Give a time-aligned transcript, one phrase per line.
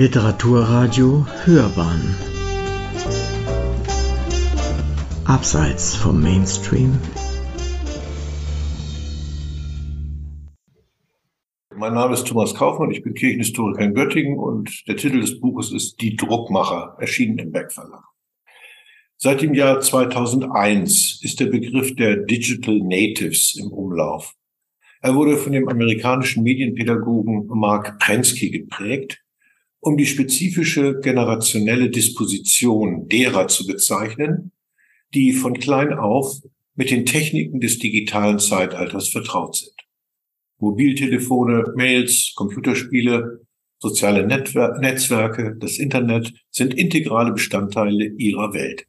[0.00, 2.16] Literaturradio Hörbahn
[5.26, 6.98] Abseits vom Mainstream
[11.76, 15.70] Mein Name ist Thomas Kaufmann, ich bin Kirchenhistoriker in Göttingen und der Titel des Buches
[15.70, 18.04] ist Die Druckmacher, erschienen im Beck Verlag.
[19.18, 24.32] Seit dem Jahr 2001 ist der Begriff der Digital Natives im Umlauf.
[25.02, 29.22] Er wurde von dem amerikanischen Medienpädagogen Mark Prensky geprägt,
[29.80, 34.52] um die spezifische generationelle Disposition derer zu bezeichnen,
[35.14, 36.40] die von klein auf
[36.74, 39.74] mit den Techniken des digitalen Zeitalters vertraut sind.
[40.58, 43.40] Mobiltelefone, Mails, Computerspiele,
[43.78, 48.86] soziale Netzwerke, das Internet sind integrale Bestandteile ihrer Welt.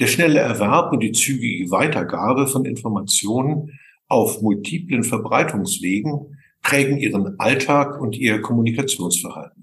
[0.00, 8.00] Der schnelle Erwerb und die zügige Weitergabe von Informationen auf multiplen Verbreitungswegen prägen ihren Alltag
[8.00, 9.61] und ihr Kommunikationsverhalten.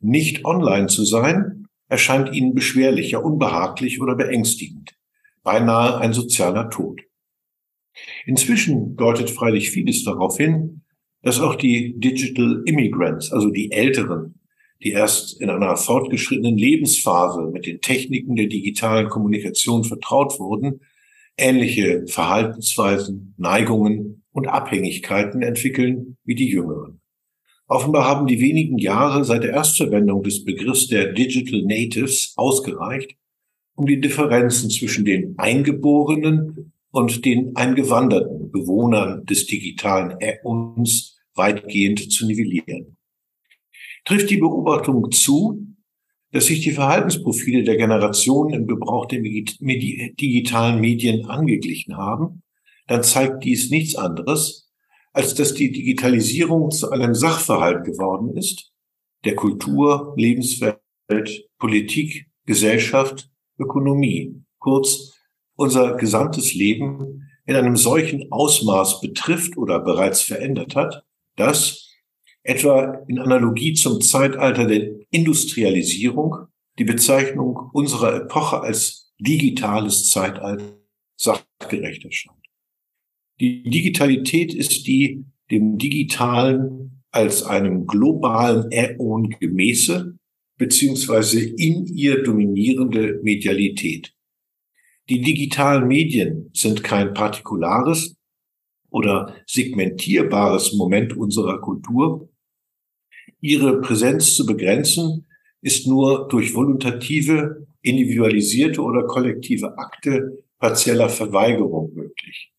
[0.00, 4.96] Nicht online zu sein, erscheint ihnen beschwerlicher, unbehaglich oder beängstigend,
[5.42, 7.02] beinahe ein sozialer Tod.
[8.24, 10.82] Inzwischen deutet freilich vieles darauf hin,
[11.22, 14.40] dass auch die Digital Immigrants, also die Älteren,
[14.82, 20.80] die erst in einer fortgeschrittenen Lebensphase mit den Techniken der digitalen Kommunikation vertraut wurden,
[21.36, 26.99] ähnliche Verhaltensweisen, Neigungen und Abhängigkeiten entwickeln wie die Jüngeren.
[27.70, 33.14] Offenbar haben die wenigen Jahre seit der Erstverwendung des Begriffs der Digital Natives ausgereicht,
[33.76, 42.26] um die Differenzen zwischen den eingeborenen und den eingewanderten Bewohnern des digitalen Uns weitgehend zu
[42.26, 42.96] nivellieren.
[44.04, 45.64] Trifft die Beobachtung zu,
[46.32, 52.42] dass sich die Verhaltensprofile der Generationen im Gebrauch der digitalen Medien angeglichen haben,
[52.88, 54.69] dann zeigt dies nichts anderes,
[55.12, 58.72] als dass die Digitalisierung zu einem Sachverhalt geworden ist,
[59.24, 60.80] der Kultur, Lebenswelt,
[61.58, 65.18] Politik, Gesellschaft, Ökonomie, kurz
[65.56, 71.04] unser gesamtes Leben in einem solchen Ausmaß betrifft oder bereits verändert hat,
[71.36, 71.90] dass
[72.42, 76.46] etwa in Analogie zum Zeitalter der Industrialisierung
[76.78, 80.78] die Bezeichnung unserer Epoche als digitales Zeitalter
[81.16, 82.39] sachgerecht erscheint.
[83.40, 90.18] Die Digitalität ist die dem Digitalen als einem globalen Äon gemäße
[90.58, 94.14] beziehungsweise in ihr dominierende Medialität.
[95.08, 98.14] Die digitalen Medien sind kein partikulares
[98.90, 102.28] oder segmentierbares Moment unserer Kultur,
[103.40, 105.26] ihre Präsenz zu begrenzen,
[105.62, 112.49] ist nur durch voluntative, individualisierte oder kollektive Akte partieller Verweigerung möglich.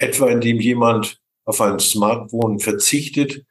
[0.00, 3.44] Etwa indem jemand auf ein Smartphone verzichtet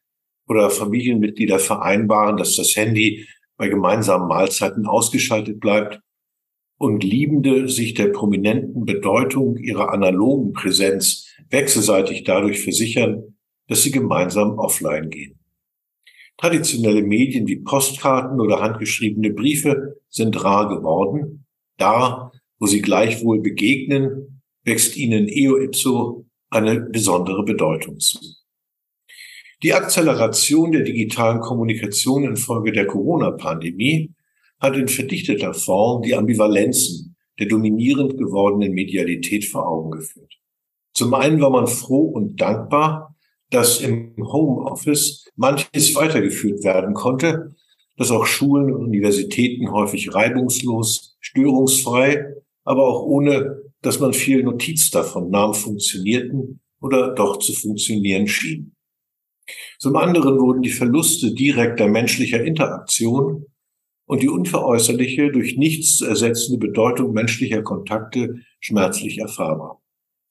[0.47, 5.99] oder Familienmitglieder vereinbaren, dass das Handy bei gemeinsamen Mahlzeiten ausgeschaltet bleibt
[6.79, 13.35] und Liebende sich der prominenten Bedeutung ihrer analogen Präsenz wechselseitig dadurch versichern,
[13.67, 15.39] dass sie gemeinsam offline gehen.
[16.37, 21.45] Traditionelle Medien wie Postkarten oder handgeschriebene Briefe sind rar geworden.
[21.77, 28.19] Da, wo sie gleichwohl begegnen, wächst ihnen eo ipso eine besondere Bedeutung zu.
[29.61, 34.13] Die Akzeleration der digitalen Kommunikation infolge der Corona-Pandemie
[34.59, 40.33] hat in verdichteter Form die Ambivalenzen der dominierend gewordenen Medialität vor Augen geführt.
[40.93, 43.16] Zum einen war man froh und dankbar,
[43.49, 47.55] dass im Homeoffice manches weitergeführt werden konnte,
[47.97, 52.33] dass auch Schulen und Universitäten häufig reibungslos, störungsfrei,
[52.63, 58.75] aber auch ohne, dass man viel Notiz davon nahm, funktionierten oder doch zu funktionieren schienen.
[59.79, 63.45] Zum anderen wurden die Verluste direkter menschlicher Interaktion
[64.06, 69.81] und die unveräußerliche, durch nichts zu ersetzende Bedeutung menschlicher Kontakte schmerzlich erfahrbar.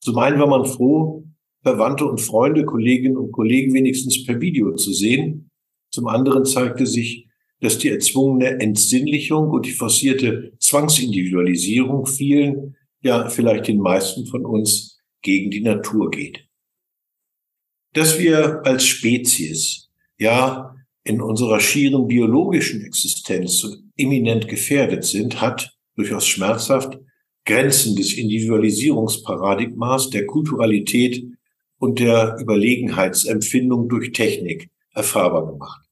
[0.01, 1.25] Zum einen war man froh,
[1.63, 5.51] Verwandte und Freunde, Kolleginnen und Kollegen wenigstens per Video zu sehen.
[5.91, 7.29] Zum anderen zeigte sich,
[7.61, 14.99] dass die erzwungene Entsinnlichung und die forcierte Zwangsindividualisierung vielen, ja vielleicht den meisten von uns,
[15.23, 16.47] gegen die Natur geht.
[17.93, 20.75] Dass wir als Spezies, ja,
[21.05, 26.99] in unserer schieren biologischen Existenz so eminent gefährdet sind, hat durchaus schmerzhaft
[27.45, 31.25] Grenzen des Individualisierungsparadigmas, der Kulturalität
[31.79, 35.87] und der Überlegenheitsempfindung durch Technik erfahrbar gemacht.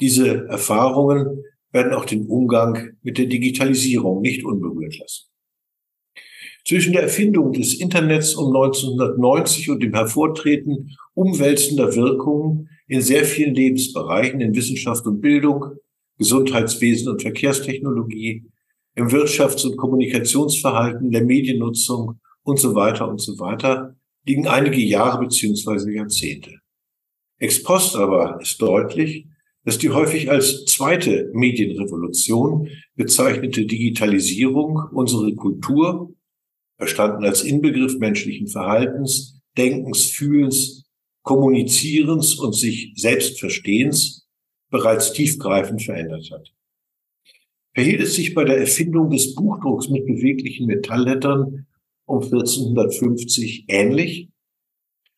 [0.00, 5.33] Diese Erfahrungen werden auch den Umgang mit der Digitalisierung nicht unberührt lassen.
[6.66, 13.54] Zwischen der Erfindung des Internets um 1990 und dem Hervortreten umwälzender Wirkungen in sehr vielen
[13.54, 15.76] Lebensbereichen in Wissenschaft und Bildung,
[16.18, 18.44] Gesundheitswesen und Verkehrstechnologie,
[18.94, 23.96] im Wirtschafts- und Kommunikationsverhalten, der Mediennutzung und so weiter und so weiter
[24.26, 26.60] liegen einige Jahre beziehungsweise Jahrzehnte.
[27.38, 29.26] Ex post aber ist deutlich,
[29.64, 36.13] dass die häufig als zweite Medienrevolution bezeichnete Digitalisierung unsere Kultur,
[36.76, 40.84] verstanden als Inbegriff menschlichen Verhaltens, Denkens, Fühlens,
[41.22, 44.28] Kommunizierens und sich Selbstverstehens
[44.70, 46.52] bereits tiefgreifend verändert hat.
[47.74, 51.66] Verhielt es sich bei der Erfindung des Buchdrucks mit beweglichen Metalllettern
[52.06, 54.28] um 1450 ähnlich?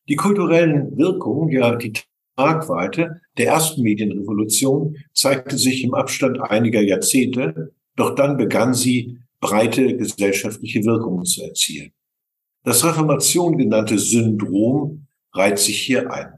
[0.07, 1.93] Die kulturellen Wirkungen, ja die
[2.35, 9.95] Tragweite der ersten Medienrevolution zeigte sich im Abstand einiger Jahrzehnte, doch dann begann sie, breite
[9.97, 11.91] gesellschaftliche Wirkungen zu erzielen.
[12.63, 16.33] Das Reformation genannte Syndrom reiht sich hier ein.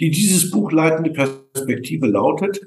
[0.00, 2.60] Die dieses Buch leitende Perspektive lautet,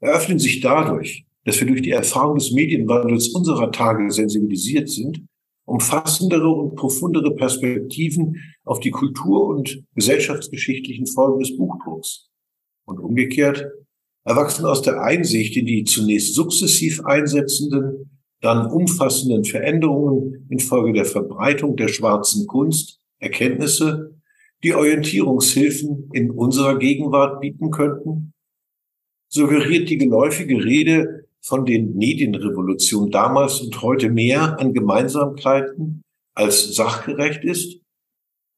[0.00, 5.24] eröffnen sich dadurch, dass wir durch die Erfahrung des Medienwandels unserer Tage sensibilisiert sind,
[5.64, 12.30] umfassendere und profundere Perspektiven auf die kultur- und gesellschaftsgeschichtlichen Folgen des Buchdrucks.
[12.84, 13.66] Und umgekehrt
[14.24, 21.76] erwachsen aus der Einsicht in die zunächst sukzessiv einsetzenden, dann umfassenden Veränderungen infolge der Verbreitung
[21.76, 24.16] der schwarzen Kunst Erkenntnisse,
[24.64, 28.32] die Orientierungshilfen in unserer Gegenwart bieten könnten?
[29.28, 36.02] Suggeriert die geläufige Rede von den Medienrevolutionen damals und heute mehr an Gemeinsamkeiten
[36.34, 37.80] als sachgerecht ist?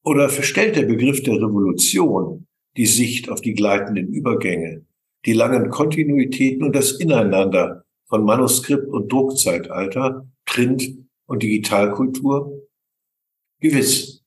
[0.02, 2.46] Oder verstellt der Begriff der Revolution
[2.76, 4.84] die Sicht auf die gleitenden Übergänge,
[5.26, 7.83] die langen Kontinuitäten und das Ineinander
[8.14, 12.62] von Manuskript- und Druckzeitalter, Print- und Digitalkultur?
[13.58, 14.22] Gewiss.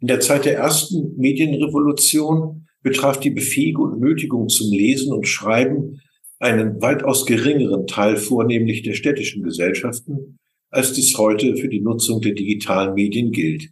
[0.00, 6.00] In der Zeit der ersten Medienrevolution betraf die Befähigung und Nötigung zum Lesen und Schreiben
[6.40, 10.40] einen weitaus geringeren Teil vornehmlich der städtischen Gesellschaften,
[10.70, 13.70] als dies heute für die Nutzung der digitalen Medien gilt.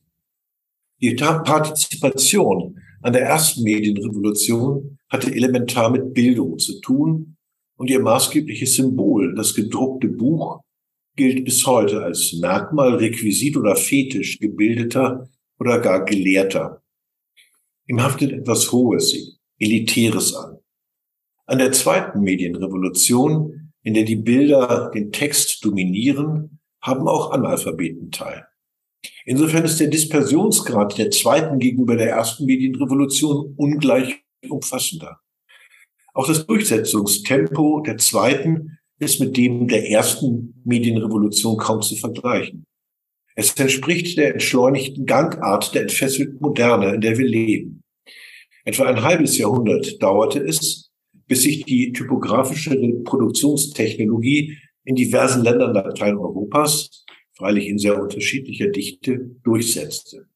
[1.01, 7.38] Die Partizipation an der ersten Medienrevolution hatte elementar mit Bildung zu tun
[7.79, 10.61] und ihr maßgebliches Symbol, das gedruckte Buch,
[11.17, 15.29] gilt bis heute als Merkmal, Requisit oder Fetisch gebildeter
[15.59, 16.83] oder gar Gelehrter.
[17.87, 20.59] Ihm haftet etwas Hohes, Elitäres an.
[21.47, 28.47] An der zweiten Medienrevolution, in der die Bilder den Text dominieren, haben auch Analphabeten teil.
[29.25, 34.17] Insofern ist der Dispersionsgrad der zweiten gegenüber der ersten Medienrevolution ungleich
[34.49, 35.21] umfassender.
[36.19, 42.67] Auch das Durchsetzungstempo der zweiten ist mit dem der ersten Medienrevolution kaum zu vergleichen.
[43.37, 47.85] Es entspricht der entschleunigten Gangart der entfesselten Moderne, in der wir leben.
[48.65, 50.91] Etwa ein halbes Jahrhundert dauerte es,
[51.29, 57.05] bis sich die typografische Reproduktionstechnologie in diversen Ländern Lateineuropas,
[57.37, 60.27] freilich in sehr unterschiedlicher Dichte, durchsetzte.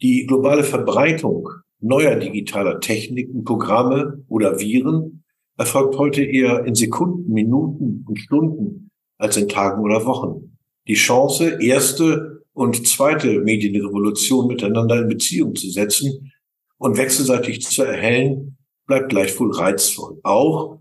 [0.00, 1.48] Die globale Verbreitung
[1.82, 5.24] neuer digitaler Techniken, Programme oder Viren
[5.58, 10.58] erfolgt heute eher in Sekunden, Minuten und Stunden als in Tagen oder Wochen.
[10.88, 16.32] Die Chance, erste und zweite Medienrevolution miteinander in Beziehung zu setzen
[16.78, 20.18] und wechselseitig zu erhellen, bleibt gleichwohl reizvoll.
[20.22, 20.78] Auch,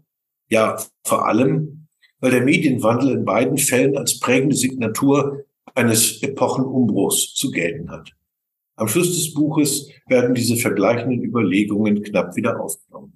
[0.49, 1.87] ja, vor allem,
[2.19, 8.11] weil der Medienwandel in beiden Fällen als prägende Signatur eines Epochenumbruchs zu gelten hat.
[8.81, 13.15] Am Schluss des Buches werden diese vergleichenden Überlegungen knapp wieder aufgenommen.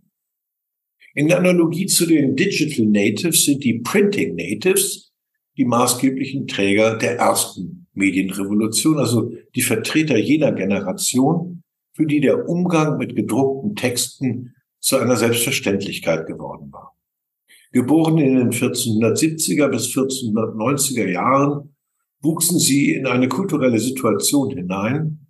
[1.15, 5.12] In der Analogie zu den Digital Natives sind die Printing Natives
[5.57, 13.00] die maßgeblichen Träger der ersten Medienrevolution, also die Vertreter jener Generation, für die der Umgang
[13.00, 16.95] mit gedruckten Texten zu einer Selbstverständlichkeit geworden war.
[17.72, 21.75] Geboren in den 1470er bis 1490er Jahren,
[22.22, 25.25] wuchsen sie in eine kulturelle Situation hinein,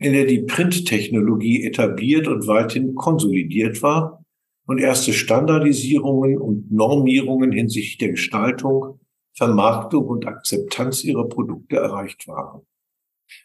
[0.00, 4.24] in der die Printtechnologie etabliert und weithin konsolidiert war
[4.66, 8.98] und erste Standardisierungen und Normierungen hinsichtlich der Gestaltung,
[9.34, 12.62] Vermarktung und Akzeptanz ihrer Produkte erreicht waren.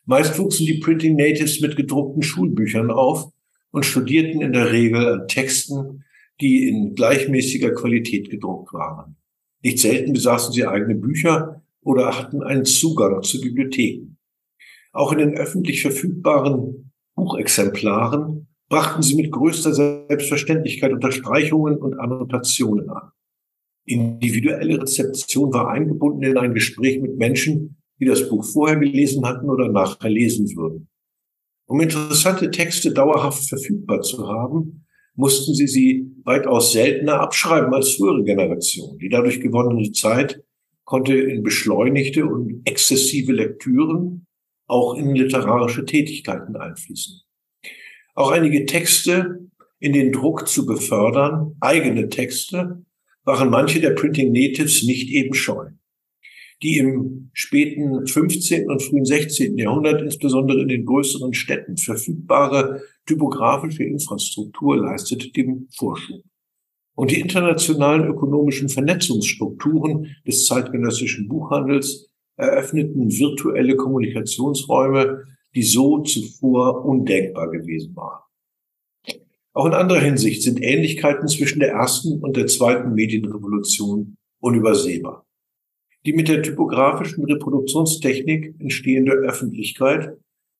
[0.06, 3.32] Meist wuchsen die Printing Natives mit gedruckten Schulbüchern auf
[3.72, 6.06] und studierten in der Regel an Texten,
[6.40, 9.18] die in gleichmäßiger Qualität gedruckt waren.
[9.62, 14.15] Nicht selten besaßen sie eigene Bücher oder hatten einen Zugang zu Bibliotheken.
[14.96, 23.12] Auch in den öffentlich verfügbaren Buchexemplaren brachten sie mit größter Selbstverständlichkeit Unterstreichungen und Annotationen an.
[23.84, 29.50] Individuelle Rezeption war eingebunden in ein Gespräch mit Menschen, die das Buch vorher gelesen hatten
[29.50, 30.88] oder nachher lesen würden.
[31.68, 34.86] Um interessante Texte dauerhaft verfügbar zu haben,
[35.16, 38.98] mussten sie sie weitaus seltener abschreiben als frühere Generationen.
[39.00, 40.42] Die dadurch gewonnene Zeit
[40.86, 44.26] konnte in beschleunigte und exzessive Lektüren
[44.68, 47.22] auch in literarische Tätigkeiten einfließen.
[48.14, 52.84] Auch einige Texte in den Druck zu befördern, eigene Texte,
[53.24, 55.70] waren manche der Printing Natives nicht eben scheu
[56.64, 58.70] die im späten 15.
[58.70, 59.58] und frühen 16.
[59.58, 66.24] Jahrhundert insbesondere in den größeren Städten verfügbare typografische Infrastruktur leistete dem Vorschub.
[66.96, 75.24] Und die internationalen ökonomischen Vernetzungsstrukturen des zeitgenössischen Buchhandels eröffneten virtuelle Kommunikationsräume,
[75.56, 78.22] die so zuvor undenkbar gewesen waren.
[79.54, 85.26] Auch in anderer Hinsicht sind Ähnlichkeiten zwischen der ersten und der zweiten Medienrevolution unübersehbar.
[86.06, 90.18] Die mit der typografischen Reproduktionstechnik entstehende Öffentlichkeit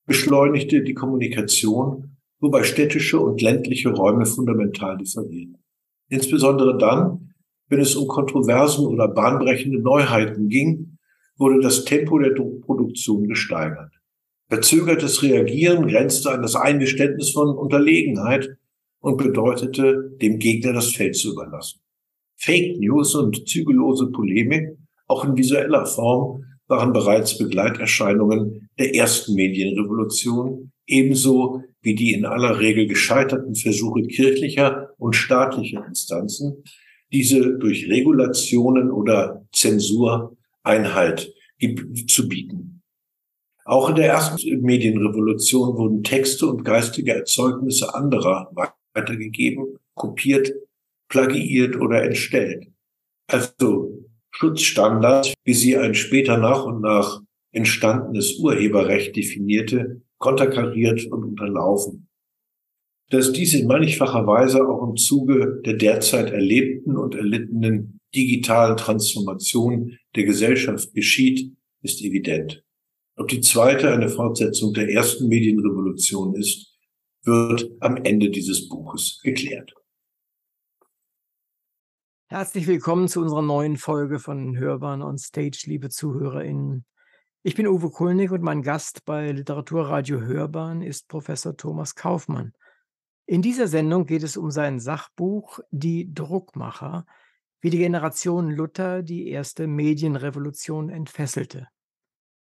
[0.08, 5.58] beschleunigte die Kommunikation, wobei städtische und ländliche Räume fundamental differierten.
[6.10, 7.34] Insbesondere dann,
[7.68, 10.95] wenn es um Kontroversen oder bahnbrechende Neuheiten ging,
[11.38, 13.92] wurde das Tempo der Produktion gesteigert.
[14.48, 18.58] Verzögertes Reagieren grenzte an das Eingeständnis von Unterlegenheit
[19.00, 21.80] und bedeutete, dem Gegner das Feld zu überlassen.
[22.38, 24.78] Fake News und zügellose Polemik
[25.08, 32.60] auch in visueller Form waren bereits Begleiterscheinungen der ersten Medienrevolution, ebenso wie die in aller
[32.60, 36.64] Regel gescheiterten Versuche kirchlicher und staatlicher Instanzen,
[37.12, 40.36] diese durch Regulationen oder Zensur
[40.66, 41.34] Einhalt
[42.08, 42.82] zu bieten.
[43.66, 48.52] Auch in der ersten Medienrevolution wurden Texte und geistige Erzeugnisse anderer
[48.94, 50.54] weitergegeben, kopiert,
[51.10, 52.68] plagiiert oder entstellt.
[53.28, 57.22] Also Schutzstandards, wie sie ein später nach und nach
[57.54, 62.08] entstandenes Urheberrecht definierte, konterkariert und unterlaufen.
[63.10, 69.98] Dass dies in mannigfacher Weise auch im Zuge der derzeit erlebten und erlittenen digitalen Transformation
[70.16, 72.64] der Gesellschaft geschieht, ist evident.
[73.18, 76.74] Ob die zweite eine Fortsetzung der ersten Medienrevolution ist,
[77.24, 79.74] wird am Ende dieses Buches geklärt.
[82.28, 86.86] Herzlich willkommen zu unserer neuen Folge von Hörbahn on Stage, liebe ZuhörerInnen.
[87.44, 92.54] Ich bin Uwe Kulnig und mein Gast bei Literaturradio Hörbahn ist Professor Thomas Kaufmann.
[93.28, 97.06] In dieser Sendung geht es um sein Sachbuch Die Druckmacher,
[97.66, 101.68] wie die Generation Luther die erste Medienrevolution entfesselte.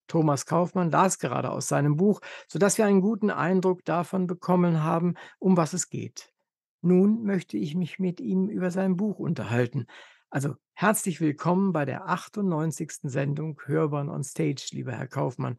[0.07, 5.15] Thomas Kaufmann las gerade aus seinem Buch, sodass wir einen guten Eindruck davon bekommen haben,
[5.41, 6.33] um was es geht.
[6.81, 9.87] Nun möchte ich mich mit ihm über sein Buch unterhalten.
[10.31, 13.11] Also herzlich willkommen bei der 98.
[13.11, 15.57] Sendung Hörbahn on Stage, lieber Herr Kaufmann.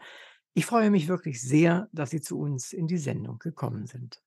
[0.53, 4.22] Ich freue mich wirklich sehr, dass Sie zu uns in die Sendung gekommen sind.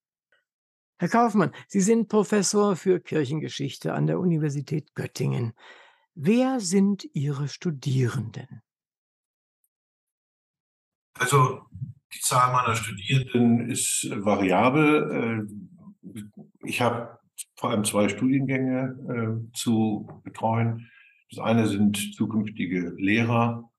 [1.05, 5.53] Herr Kaufmann, Sie sind Professor für Kirchengeschichte an der Universität Göttingen.
[6.15, 8.63] Wer sind Ihre Studierenden?
[11.13, 11.61] Also
[12.15, 15.47] die Zahl meiner Studierenden ist variabel.
[16.03, 16.23] Äh,
[16.67, 17.19] ich habe
[17.55, 20.91] vor allem zwei Studiengänge äh, zu betreuen.
[21.29, 23.71] Das eine sind zukünftige Lehrer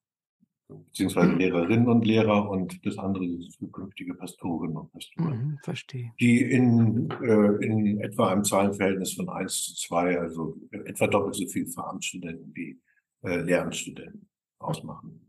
[0.68, 1.34] beziehungsweise.
[1.34, 5.38] Lehrerinnen und Lehrer und das andere sind zukünftige Pastorinnen und Pastoren.
[5.38, 6.12] Mhm, verstehe.
[6.20, 11.48] Die in, äh, in etwa einem Zahlenverhältnis von 1 zu 2, also etwa doppelt so
[11.48, 12.80] viel Vereinsstudenten wie
[13.24, 14.28] äh, Lehramtsstudenten
[14.60, 15.22] ausmachen.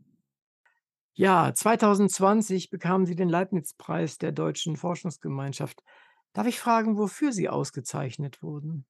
[1.13, 5.83] Ja, 2020 bekamen Sie den Leibniz-Preis der Deutschen Forschungsgemeinschaft.
[6.33, 8.85] Darf ich fragen, wofür Sie ausgezeichnet wurden?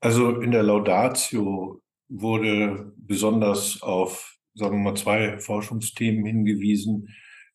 [0.00, 7.08] Also in der Laudatio wurde besonders auf, sagen wir mal, zwei Forschungsthemen hingewiesen,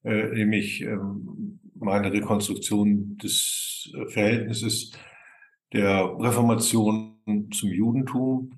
[0.03, 4.91] äh, nämlich ähm, meine Rekonstruktion des äh, Verhältnisses
[5.73, 8.57] der Reformation zum Judentum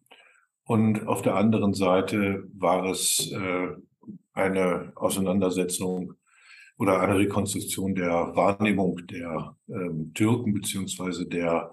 [0.64, 3.68] und auf der anderen Seite war es äh,
[4.34, 6.14] eine Auseinandersetzung
[6.78, 11.72] oder eine Rekonstruktion der Wahrnehmung der ähm, Türken beziehungsweise der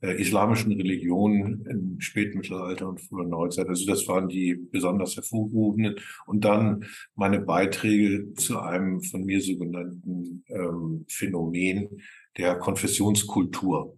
[0.00, 3.68] islamischen Religion im Spätmittelalter und früher Neuzeit.
[3.68, 5.96] Also das waren die besonders hervorgehobenen.
[6.26, 6.84] Und dann
[7.14, 12.02] meine Beiträge zu einem von mir sogenannten ähm, Phänomen
[12.36, 13.96] der Konfessionskultur.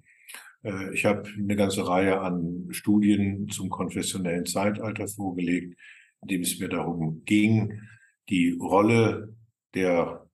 [0.63, 5.77] Äh, ich habe eine ganze Reihe an Studien zum konfessionellen Zeitalter vorgelegt,
[6.23, 7.81] in dem es mir darum ging,
[8.29, 9.35] die Rolle
[9.75, 10.26] der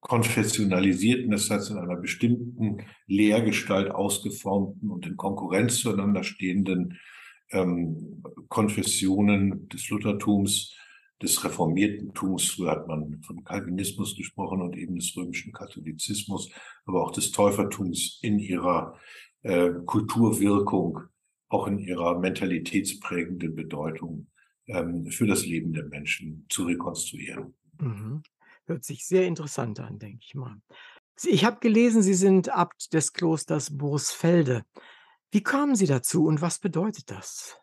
[0.00, 6.98] konfessionalisierten, das heißt in einer bestimmten Lehrgestalt ausgeformten und in Konkurrenz zueinander stehenden
[7.50, 10.74] ähm, Konfessionen des Luthertums
[11.22, 12.50] des reformierten Tums.
[12.50, 16.50] Früher hat man von Calvinismus gesprochen und eben des römischen Katholizismus,
[16.86, 18.98] aber auch des Täufertums in ihrer
[19.42, 21.00] äh, Kulturwirkung,
[21.48, 24.28] auch in ihrer mentalitätsprägenden Bedeutung
[24.66, 27.54] ähm, für das Leben der Menschen zu rekonstruieren.
[27.78, 28.22] Mhm.
[28.70, 30.54] Hört sich sehr interessant an, denke ich mal.
[31.24, 34.62] Ich habe gelesen, Sie sind Abt des Klosters Bursfelde.
[35.32, 37.58] Wie kamen Sie dazu und was bedeutet das?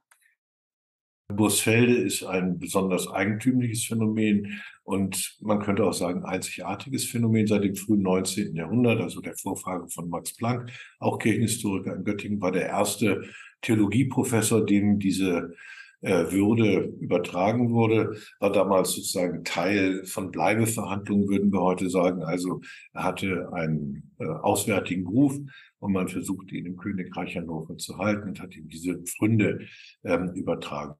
[1.33, 7.77] Bursfelde ist ein besonders eigentümliches Phänomen und man könnte auch sagen einzigartiges Phänomen seit dem
[7.77, 8.53] frühen 19.
[8.53, 13.23] Jahrhundert, also der Vorfahre von Max Planck, auch Kirchenhistoriker in Göttingen, war der erste
[13.61, 15.53] Theologieprofessor, dem diese
[16.01, 22.21] Würde übertragen wurde, war damals sozusagen Teil von Bleibeverhandlungen, würden wir heute sagen.
[22.21, 22.61] Also
[22.93, 25.35] er hatte einen äh, auswärtigen Ruf
[25.79, 29.61] und man versuchte ihn im Königreich Hannover zu halten und hat ihm diese Pfründe
[30.03, 30.95] ähm, übertragen.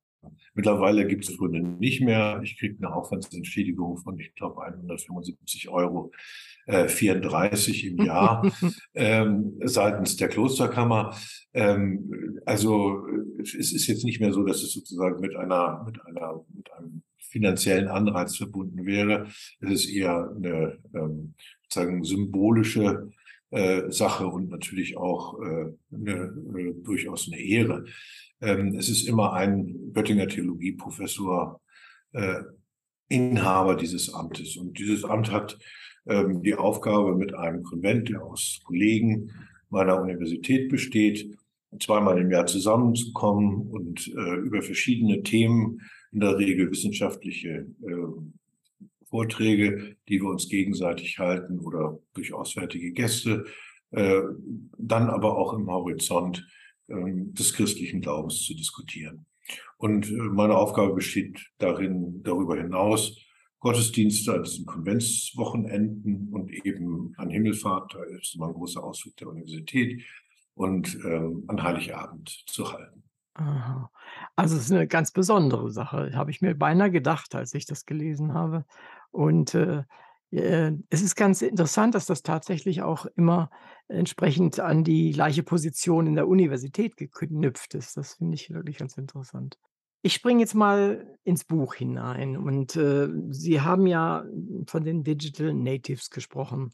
[0.54, 2.42] Mittlerweile gibt es Gründe nicht mehr.
[2.44, 6.12] Ich kriege eine Aufwandsentschädigung von, ich glaube, 175 Euro
[6.68, 8.52] äh, 34 im Jahr
[8.94, 11.18] ähm, seitens der Klosterkammer.
[11.54, 13.06] Ähm, also
[13.42, 17.02] es ist jetzt nicht mehr so, dass es sozusagen mit einer, mit einer, mit einem
[17.18, 19.28] finanziellen Anreiz verbunden wäre.
[19.60, 21.34] Es ist eher eine ähm,
[21.64, 23.12] sozusagen symbolische
[23.52, 27.86] äh, Sache und natürlich auch äh, eine, äh, durchaus eine Ehre.
[28.42, 31.62] Ähm, es ist immer ein Göttinger Theologieprofessor
[32.14, 32.42] äh,
[33.10, 34.58] Inhaber dieses Amtes.
[34.58, 35.58] Und dieses Amt hat
[36.08, 39.32] ähm, die Aufgabe, mit einem Konvent, der aus Kollegen
[39.70, 41.38] meiner Universität besteht,
[41.80, 49.96] zweimal im Jahr zusammenzukommen und äh, über verschiedene Themen, in der Regel wissenschaftliche äh, Vorträge,
[50.08, 53.46] die wir uns gegenseitig halten oder durch auswärtige Gäste,
[53.92, 54.22] äh,
[54.78, 56.46] dann aber auch im Horizont
[56.90, 59.26] ähm, des christlichen Glaubens zu diskutieren.
[59.78, 63.18] Und äh, meine Aufgabe besteht darin, darüber hinaus,
[63.60, 69.30] Gottesdienste an diesen Konventswochenenden und eben an Himmelfahrt, da ist immer ein großer Ausflug der
[69.30, 70.04] Universität,
[70.58, 73.04] und ähm, an Heiligabend zu halten.
[73.36, 73.92] Aha.
[74.36, 77.86] Also es ist eine ganz besondere Sache, habe ich mir beinahe gedacht, als ich das
[77.86, 78.66] gelesen habe.
[79.12, 79.84] Und äh,
[80.32, 83.50] es ist ganz interessant, dass das tatsächlich auch immer
[83.88, 87.96] entsprechend an die gleiche Position in der Universität geknüpft ist.
[87.96, 89.58] Das finde ich wirklich ganz interessant.
[90.04, 94.26] Ich springe jetzt mal ins Buch hinein und, äh, Sie haben ja
[94.68, 96.72] von den Digital Natives gesprochen.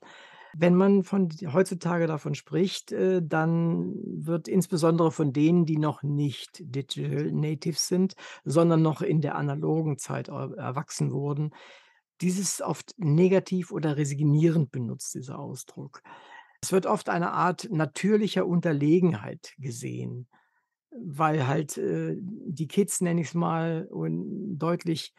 [0.56, 6.60] Wenn man von heutzutage davon spricht, äh, dann wird insbesondere von denen, die noch nicht
[6.64, 11.52] Digital Natives sind, sondern noch in der analogen Zeit erwachsen wurden,
[12.22, 16.02] dieses oft negativ oder resignierend benutzt, dieser Ausdruck.
[16.62, 20.28] Es wird oft eine Art natürlicher Unterlegenheit gesehen,
[21.02, 25.14] weil halt, äh, die Kids, nenne ich es mal, und deutlich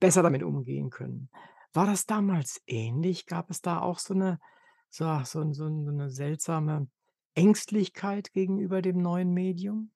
[0.00, 1.30] besser damit umgehen können.
[1.72, 3.26] War das damals ähnlich?
[3.26, 4.38] Gab es da auch so eine
[4.90, 6.88] so so so 'ne seltsame
[7.34, 9.90] Ängstlichkeit gegenüber dem neuen Medium?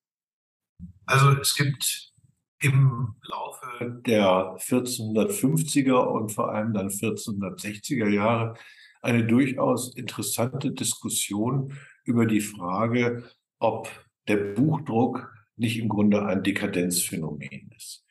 [1.07, 2.13] Also, es gibt
[2.61, 8.55] im Laufe der 1450er und vor allem dann 1460er Jahre
[9.03, 11.73] eine durchaus interessante Diskussion
[12.05, 13.25] über die Frage,
[13.59, 13.89] ob
[14.31, 18.07] der Buchdruck nicht im Grunde ein Dekadenzphänomen ist.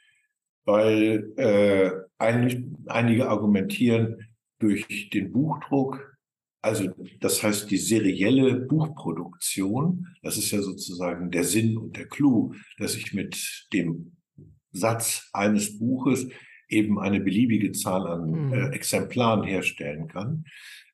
[0.66, 4.28] Weil äh, ein, einige argumentieren,
[4.60, 6.18] durch den Buchdruck,
[6.62, 6.90] also
[7.22, 12.96] das heißt die serielle Buchproduktion, das ist ja sozusagen der Sinn und der Clou, dass
[12.96, 14.18] ich mit dem
[14.72, 16.28] Satz eines Buches
[16.68, 18.54] eben eine beliebige Zahl an mhm.
[18.54, 20.44] äh, Exemplaren herstellen kann,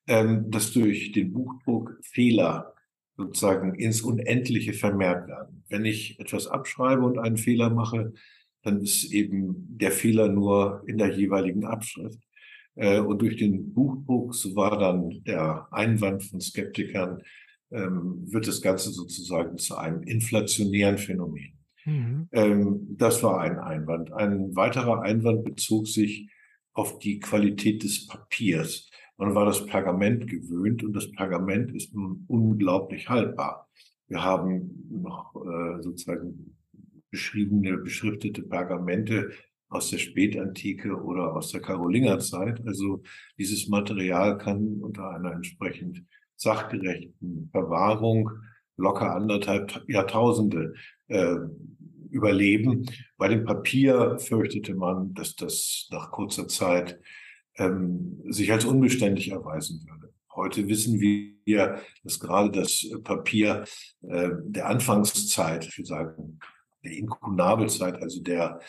[0.07, 2.74] ähm, dass durch den Buchdruck Fehler
[3.17, 5.63] sozusagen ins Unendliche vermehrt werden.
[5.69, 8.13] Wenn ich etwas abschreibe und einen Fehler mache,
[8.63, 12.19] dann ist eben der Fehler nur in der jeweiligen Abschrift.
[12.75, 17.21] Äh, und durch den Buchdruck, so war dann der Einwand von Skeptikern,
[17.71, 21.53] ähm, wird das Ganze sozusagen zu einem inflationären Phänomen.
[21.85, 22.27] Mhm.
[22.31, 24.11] Ähm, das war ein Einwand.
[24.11, 26.29] Ein weiterer Einwand bezog sich
[26.73, 28.89] auf die Qualität des Papiers.
[29.17, 33.69] Man war das Pergament gewöhnt und das Pergament ist nun unglaublich haltbar.
[34.07, 36.57] Wir haben noch äh, sozusagen
[37.09, 39.31] beschriebene, beschriftete Pergamente
[39.69, 42.61] aus der Spätantike oder aus der Karolingerzeit.
[42.67, 43.03] Also
[43.37, 46.03] dieses Material kann unter einer entsprechend
[46.35, 48.29] sachgerechten Verwahrung
[48.77, 50.73] locker anderthalb Jahrtausende
[51.07, 51.35] äh,
[52.09, 52.85] überleben.
[53.17, 56.99] Bei dem Papier fürchtete man, dass das nach kurzer Zeit
[57.57, 60.13] ähm, sich als unbeständig erweisen würde.
[60.35, 63.63] Heute wissen wir, dass gerade das Papier
[64.01, 66.39] äh, der Anfangszeit, ich würde sagen,
[66.83, 68.59] der Inkunabelzeit, also der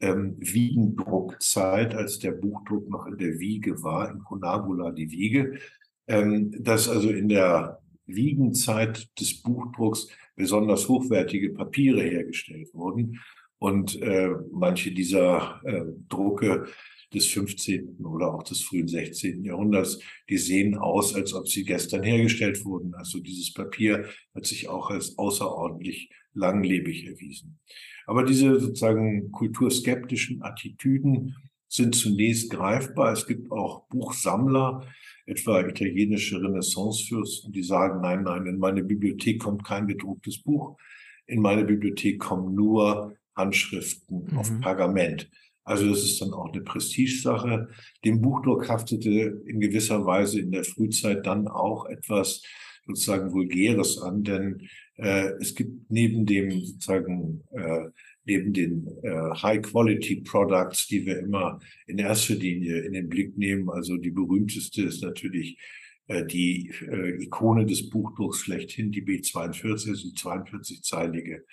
[0.00, 5.58] ähm, Wiegendruckzeit, als der Buchdruck noch in der Wiege war, in Conabula die Wiege,
[6.06, 13.20] ähm, dass also in der Wiegenzeit des Buchdrucks besonders hochwertige Papiere hergestellt wurden.
[13.58, 16.66] Und äh, manche dieser äh, Drucke
[17.14, 18.04] des 15.
[18.04, 19.44] oder auch des frühen 16.
[19.44, 22.94] Jahrhunderts, die sehen aus, als ob sie gestern hergestellt wurden.
[22.94, 27.58] Also dieses Papier hat sich auch als außerordentlich langlebig erwiesen.
[28.06, 31.34] Aber diese sozusagen kulturskeptischen Attitüden
[31.68, 33.12] sind zunächst greifbar.
[33.12, 34.86] Es gibt auch Buchsammler,
[35.26, 40.78] etwa italienische Renaissancefürsten, die sagen, nein, nein, in meine Bibliothek kommt kein gedrucktes Buch.
[41.26, 44.38] In meine Bibliothek kommen nur Handschriften mhm.
[44.38, 45.30] auf Pergament.
[45.68, 47.68] Also das ist dann auch eine Prestigesache.
[48.02, 52.42] Dem Buchdruck haftete in gewisser Weise in der Frühzeit dann auch etwas
[52.86, 57.90] sozusagen Vulgäres an, denn äh, es gibt neben dem sozusagen äh,
[58.24, 59.10] neben den äh,
[59.42, 63.68] High-Quality-Products, die wir immer in erster Linie in den Blick nehmen.
[63.68, 65.58] Also die berühmteste ist natürlich
[66.06, 71.44] äh, die äh, Ikone des Buchdrucks schlechthin, die B42, also die 42-zeilige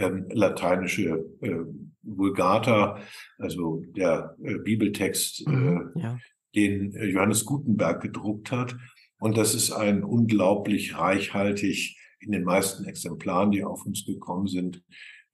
[0.00, 1.60] ähm, lateinische äh,
[2.02, 2.98] Vulgata,
[3.38, 6.18] also der äh, Bibeltext, äh, mhm, ja.
[6.54, 8.76] den äh, Johannes Gutenberg gedruckt hat.
[9.18, 14.82] Und das ist ein unglaublich reichhaltig in den meisten Exemplaren, die auf uns gekommen sind,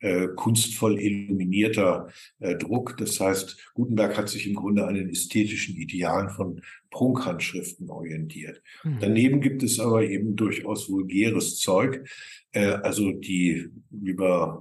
[0.01, 2.97] äh, kunstvoll illuminierter äh, Druck.
[2.99, 8.63] Das heißt, Gutenberg hat sich im Grunde an den ästhetischen Idealen von Prunkhandschriften orientiert.
[8.85, 8.99] Mhm.
[9.01, 12.07] Daneben gibt es aber eben durchaus vulgäres Zeug,
[12.53, 14.59] äh, also die, wie man,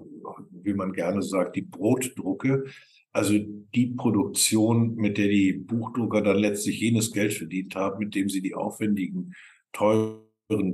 [0.52, 2.66] wie man gerne sagt, die Brotdrucke.
[3.12, 8.28] Also die Produktion, mit der die Buchdrucker dann letztlich jenes Geld verdient haben, mit dem
[8.28, 9.34] sie die aufwendigen,
[9.72, 10.25] teuren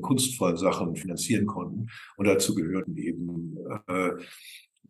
[0.02, 1.88] kunstvollen Sachen finanzieren konnten.
[2.18, 3.58] Und dazu gehörten eben
[3.88, 4.12] äh,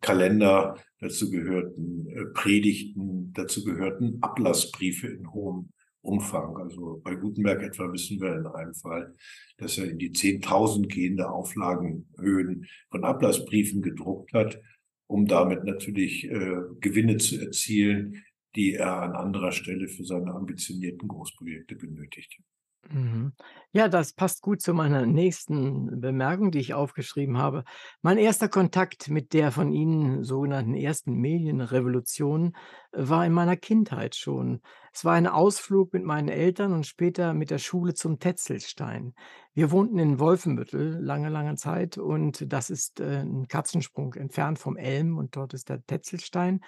[0.00, 5.70] Kalender, dazu gehörten äh, Predigten, dazu gehörten Ablassbriefe in hohem
[6.02, 6.56] Umfang.
[6.56, 9.14] Also bei Gutenberg etwa wissen wir in einem Fall,
[9.58, 14.60] dass er in die 10.000 gehende Auflagenhöhen von Ablassbriefen gedruckt hat,
[15.06, 18.24] um damit natürlich äh, Gewinne zu erzielen,
[18.56, 22.42] die er an anderer Stelle für seine ambitionierten Großprojekte benötigte.
[22.90, 23.32] Mhm.
[23.70, 27.64] Ja, das passt gut zu meiner nächsten Bemerkung, die ich aufgeschrieben habe.
[28.02, 32.54] Mein erster Kontakt mit der von Ihnen sogenannten ersten Medienrevolution
[32.92, 34.60] äh, war in meiner Kindheit schon.
[34.92, 39.14] Es war ein Ausflug mit meinen Eltern und später mit der Schule zum Tetzelstein.
[39.54, 44.76] Wir wohnten in Wolfenbüttel lange, lange Zeit und das ist äh, ein Katzensprung entfernt vom
[44.76, 46.60] Elm und dort ist der Tetzelstein.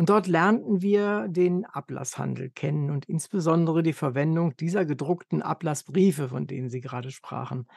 [0.00, 6.46] Und dort lernten wir den Ablasshandel kennen und insbesondere die Verwendung dieser gedruckten Ablassbriefe, von
[6.46, 7.68] denen Sie gerade sprachen.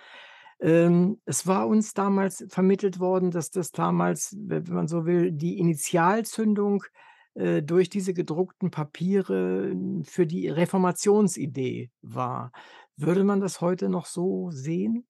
[0.61, 5.59] Ähm, es war uns damals vermittelt worden, dass das damals, wenn man so will, die
[5.59, 6.85] Initialzündung
[7.33, 12.53] äh, durch diese gedruckten Papiere für die Reformationsidee war.
[12.95, 15.05] Würde man das heute noch so sehen?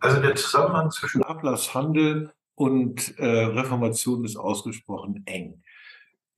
[0.00, 5.62] Also der Zusammenhang zwischen Ablasshandel und äh, Reformation ist ausgesprochen eng.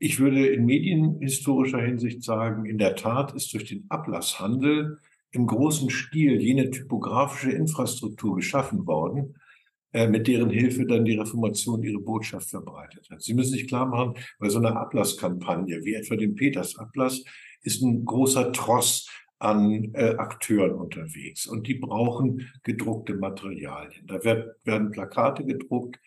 [0.05, 4.99] Ich würde in medienhistorischer Hinsicht sagen, in der Tat ist durch den Ablasshandel
[5.31, 9.37] im großen Stil jene typografische Infrastruktur geschaffen worden,
[9.93, 13.23] äh, mit deren Hilfe dann die Reformation ihre Botschaft verbreitet hat.
[13.23, 17.23] Sie müssen sich klar machen, bei so einer Ablasskampagne, wie etwa dem Petersablass,
[17.63, 24.05] ist ein großer Tross an äh, Akteuren unterwegs und die brauchen gedruckte Materialien.
[24.09, 26.01] Da wird, werden Plakate gedruckt,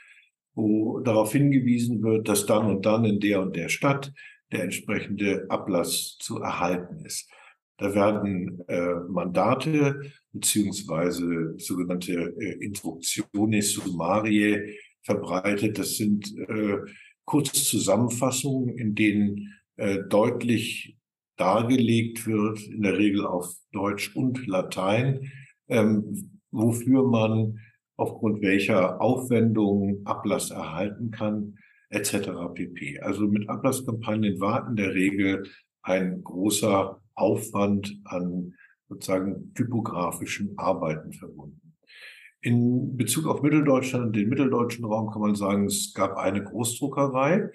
[0.55, 4.11] wo darauf hingewiesen wird, dass dann und dann in der und der Stadt
[4.51, 7.29] der entsprechende Ablass zu erhalten ist.
[7.77, 15.77] Da werden äh, Mandate beziehungsweise sogenannte äh, Instruktiones Summarie verbreitet.
[15.77, 16.77] Das sind äh,
[17.25, 20.97] Kurzzusammenfassungen, in denen äh, deutlich
[21.37, 25.31] dargelegt wird, in der Regel auf Deutsch und Latein,
[25.67, 27.59] ähm, wofür man
[27.97, 31.57] aufgrund welcher Aufwendungen Ablass erhalten kann,
[31.89, 32.29] etc.
[32.53, 32.99] pp.
[32.99, 35.47] Also mit Ablasskampagnen war in der Regel
[35.81, 38.53] ein großer Aufwand an
[38.89, 41.73] sozusagen typografischen Arbeiten verbunden.
[42.41, 47.49] In Bezug auf Mitteldeutschland den mitteldeutschen Raum kann man sagen, es gab eine Großdruckerei,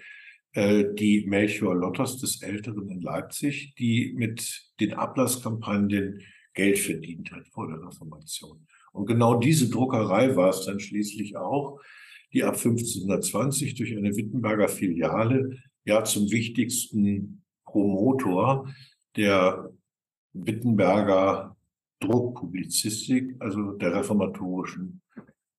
[0.53, 6.23] äh, die Melchior Lotters des Älteren in Leipzig, die mit den Ablasskampagnen
[6.55, 8.67] Geld verdient hat vor der Reformation.
[8.93, 11.81] Und genau diese Druckerei war es dann schließlich auch,
[12.33, 18.69] die ab 1520 durch eine Wittenberger Filiale ja zum wichtigsten Promotor
[19.17, 19.71] der
[20.33, 21.57] Wittenberger
[22.01, 25.03] Druckpublizistik, also der reformatorischen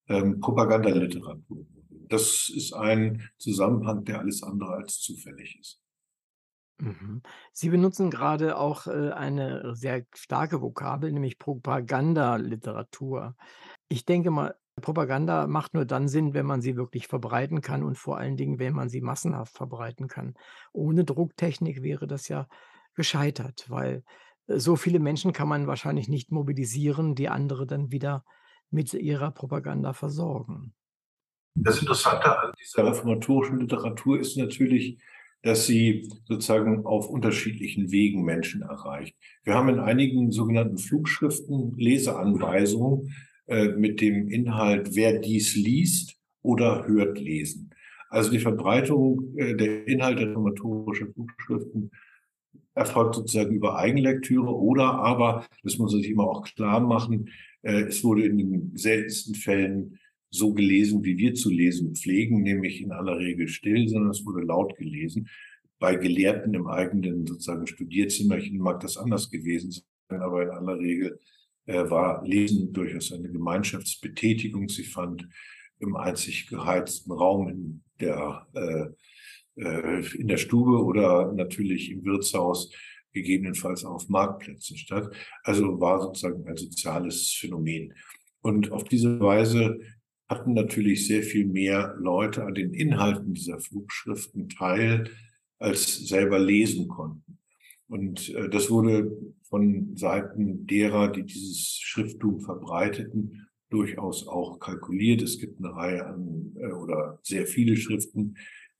[0.08, 1.66] ähm, Propagandaliteratur.
[2.10, 5.81] das ist ein Zusammenhang, der alles andere als zufällig ist.
[6.82, 7.22] Mhm.
[7.54, 13.36] Sie benutzen gerade auch, äh, eine sehr starke Vokabel, nämlich Propagandaliteratur.
[13.88, 18.00] Ich denke mal, Propaganda macht nur dann Sinn, wenn man sie wirklich verbreiten kann und
[18.00, 20.34] vor allen Dingen, wenn man sie massenhaft verbreiten kann.
[20.74, 22.48] Ohne Drucktechnik wäre das ja
[22.96, 24.04] gescheitert, weil,
[24.48, 28.26] äh, so viele Menschen kann man wahrscheinlich nicht mobilisieren, die andere dann wieder
[28.72, 30.74] mit ihrer Propaganda versorgen.
[31.54, 35.00] Das Interessante an dieser reformatorischen Literatur ist natürlich,
[35.44, 39.16] dass sie sozusagen auf unterschiedlichen Wegen Menschen erreicht.
[39.44, 43.14] Wir haben in einigen sogenannten Flugschriften Leseanweisungen
[43.48, 47.72] äh, mit dem Inhalt, wer dies liest oder hört lesen.
[48.10, 51.92] Also die Verbreitung äh, der Inhalte reformatorischer Flugschriften
[52.76, 57.30] erfolgt sozusagen über Eigenlektüre oder aber, das muss man sich immer auch klar machen,
[57.64, 60.00] äh, es wurde in den seltensten Fällen
[60.32, 64.46] so gelesen, wie wir zu lesen pflegen, nämlich in aller Regel still, sondern es wurde
[64.46, 65.28] laut gelesen.
[65.78, 71.20] Bei Gelehrten im eigenen sozusagen Studierzimmerchen mag das anders gewesen sein, aber in aller Regel
[71.66, 74.70] äh, war Lesen durchaus eine Gemeinschaftsbetätigung.
[74.70, 75.28] Sie fand
[75.80, 82.72] im einzig geheizten Raum in der, äh, äh, in der Stube oder natürlich im Wirtshaus,
[83.14, 85.14] gegebenenfalls auf Marktplätzen statt.
[85.44, 87.94] Also war sozusagen ein soziales Phänomen.
[88.42, 89.80] Und auf diese Weise
[90.32, 95.12] hatten natürlich sehr viel mehr Leute an den Inhalten dieser Flugschriften teil,
[95.60, 97.38] als selber lesen konnten.
[97.88, 99.12] Und äh, das wurde
[99.44, 105.22] von Seiten derer, die dieses Schrifttum verbreiteten, durchaus auch kalkuliert.
[105.22, 108.38] Es gibt eine Reihe an äh, oder sehr viele Schriften,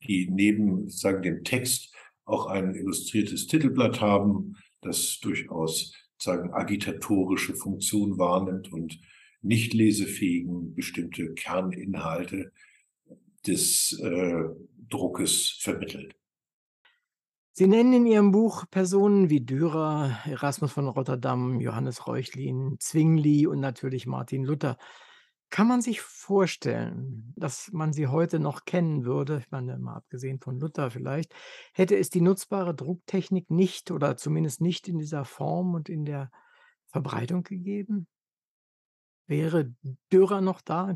[0.08, 8.18] die neben sozusagen dem Text auch ein illustriertes Titelblatt haben, das durchaus sagen agitatorische Funktion
[8.18, 9.00] wahrnimmt und
[9.42, 12.52] nicht lesefähigen bestimmte Kerninhalte
[13.46, 14.44] des äh,
[14.90, 16.16] Druckes vermittelt.
[17.54, 23.60] Sie nennen in Ihrem Buch Personen wie Dürer, Erasmus von Rotterdam, Johannes Reuchlin, Zwingli und
[23.60, 24.78] natürlich Martin Luther.
[25.50, 30.40] Kann man sich vorstellen, dass man sie heute noch kennen würde, ich meine, mal abgesehen
[30.40, 31.36] von Luther vielleicht,
[31.74, 36.32] hätte es die nutzbare Drucktechnik nicht oder zumindest nicht in dieser Form und in der
[36.88, 38.08] Verbreitung gegeben?
[39.32, 39.74] Wäre
[40.12, 40.94] Dürer noch da?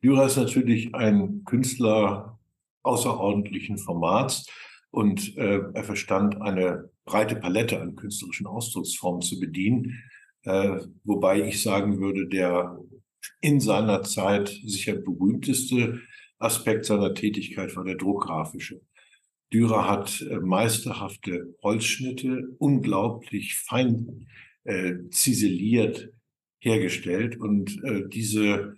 [0.00, 2.38] Dürer ist natürlich ein Künstler
[2.84, 4.48] außerordentlichen Formats
[4.92, 10.00] und äh, er verstand eine breite Palette an künstlerischen Ausdrucksformen zu bedienen,
[10.44, 12.78] äh, wobei ich sagen würde, der
[13.40, 16.00] in seiner Zeit sicher berühmteste
[16.38, 18.82] Aspekt seiner Tätigkeit war der druckgrafische.
[19.52, 24.28] Dürer hat äh, meisterhafte Holzschnitte, unglaublich fein
[24.62, 26.12] äh, ziseliert
[26.60, 28.76] hergestellt und äh, diese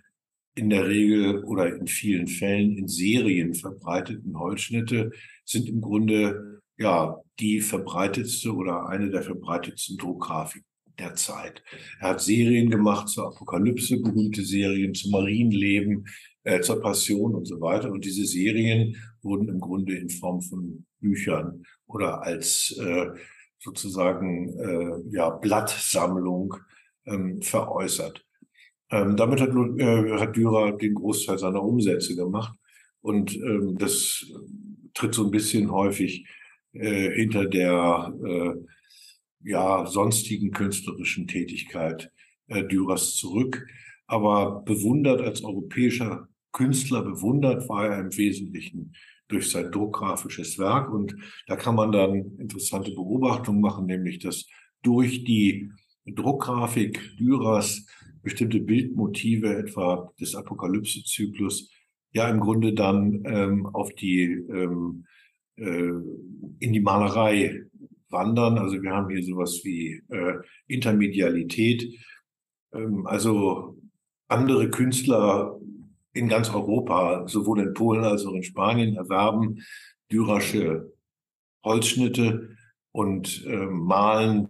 [0.55, 5.11] in der Regel oder in vielen Fällen in Serien verbreiteten Holzschnitte
[5.45, 10.65] sind im Grunde ja die verbreitetste oder eine der verbreitetsten Druckgrafiken
[10.99, 11.63] der Zeit.
[11.99, 16.05] Er hat Serien gemacht zur Apokalypse, berühmte Serien zum Marienleben,
[16.43, 17.91] äh, zur Passion und so weiter.
[17.91, 23.07] Und diese Serien wurden im Grunde in Form von Büchern oder als äh,
[23.59, 26.55] sozusagen äh, ja Blattsammlung
[27.05, 28.25] ähm, veräußert.
[28.89, 32.53] Ähm, damit hat, äh, hat Dürer den Großteil seiner Umsätze gemacht.
[33.01, 34.25] Und ähm, das
[34.93, 36.27] tritt so ein bisschen häufig
[36.73, 42.11] äh, hinter der äh, ja, sonstigen künstlerischen Tätigkeit
[42.47, 43.65] äh, Dürers zurück.
[44.07, 48.93] Aber bewundert als europäischer Künstler, bewundert war er im Wesentlichen
[49.29, 50.93] durch sein druckgrafisches Werk.
[50.93, 51.15] Und
[51.47, 54.47] da kann man dann interessante Beobachtungen machen, nämlich dass
[54.83, 55.71] durch die
[56.05, 57.85] Druckgrafik Dürers
[58.23, 61.71] bestimmte Bildmotive, etwa des Apokalypsezyklus,
[62.11, 65.05] ja im Grunde dann ähm, auf die ähm,
[65.55, 65.91] äh,
[66.59, 67.63] in die Malerei
[68.09, 68.57] wandern.
[68.57, 70.33] Also wir haben hier sowas wie äh,
[70.67, 71.87] Intermedialität.
[72.73, 73.77] Ähm, also
[74.27, 75.59] andere Künstler
[76.13, 79.63] in ganz Europa, sowohl in Polen als auch in Spanien, erwerben
[80.11, 80.93] Dürersche
[81.63, 82.57] Holzschnitte
[82.91, 84.49] und äh, malen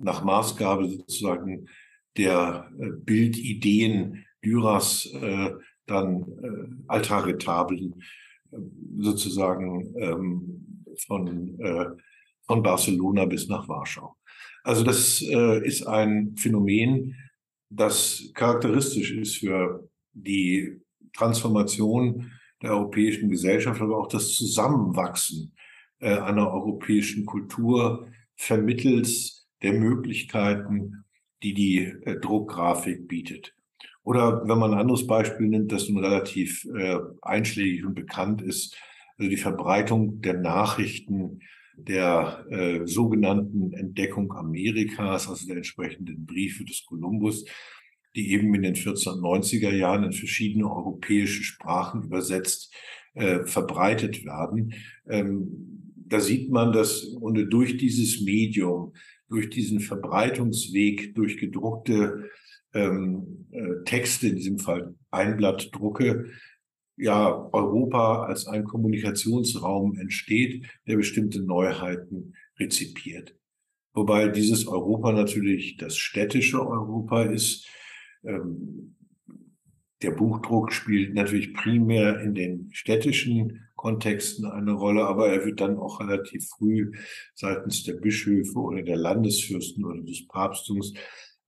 [0.00, 1.68] nach Maßgabe sozusagen
[2.16, 5.50] der äh, Bildideen Dürers äh,
[5.86, 8.02] dann äh, Altarretabeln
[8.50, 8.56] äh,
[8.98, 11.86] sozusagen ähm, von, äh,
[12.46, 14.16] von Barcelona bis nach Warschau.
[14.64, 17.16] Also das äh, ist ein Phänomen,
[17.70, 20.80] das charakteristisch ist für die
[21.14, 22.32] Transformation
[22.62, 25.54] der europäischen Gesellschaft, aber auch das Zusammenwachsen
[26.00, 31.04] äh, einer europäischen Kultur vermittels der Möglichkeiten,
[31.42, 33.54] die die äh, Druckgrafik bietet.
[34.02, 38.76] Oder wenn man ein anderes Beispiel nimmt, das nun relativ äh, einschlägig und bekannt ist,
[39.18, 41.40] also die Verbreitung der Nachrichten
[41.76, 47.44] der äh, sogenannten Entdeckung Amerikas, also der entsprechenden Briefe des Kolumbus,
[48.14, 52.74] die eben in den 1490er Jahren in verschiedene europäische Sprachen übersetzt
[53.14, 54.74] äh, verbreitet werden.
[55.08, 58.94] Ähm, da sieht man, dass und durch dieses Medium,
[59.30, 62.28] durch diesen Verbreitungsweg, durch gedruckte
[62.74, 66.26] ähm, äh, Texte, in diesem Fall Einblattdrucke,
[66.96, 73.34] ja Europa als ein Kommunikationsraum entsteht, der bestimmte Neuheiten rezipiert.
[73.94, 77.68] Wobei dieses Europa natürlich das städtische Europa ist.
[78.24, 78.96] Ähm,
[80.02, 85.78] der Buchdruck spielt natürlich primär in den städtischen Kontexten eine Rolle, aber er wird dann
[85.78, 86.92] auch relativ früh
[87.34, 90.92] seitens der Bischöfe oder der Landesfürsten oder des Papsttums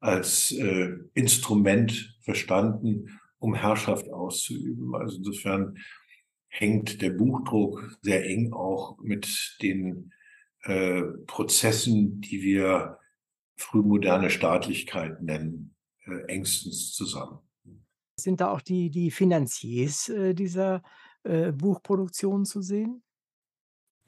[0.01, 4.95] als äh, Instrument verstanden, um Herrschaft auszuüben.
[4.95, 5.77] Also insofern
[6.49, 10.11] hängt der Buchdruck sehr eng auch mit den
[10.63, 12.99] äh, Prozessen, die wir
[13.59, 15.75] frühmoderne Staatlichkeit nennen,
[16.07, 17.41] äh, engstens zusammen.
[18.17, 20.83] Sind da auch die, die Finanziers äh, dieser
[21.25, 23.03] äh, Buchproduktion zu sehen?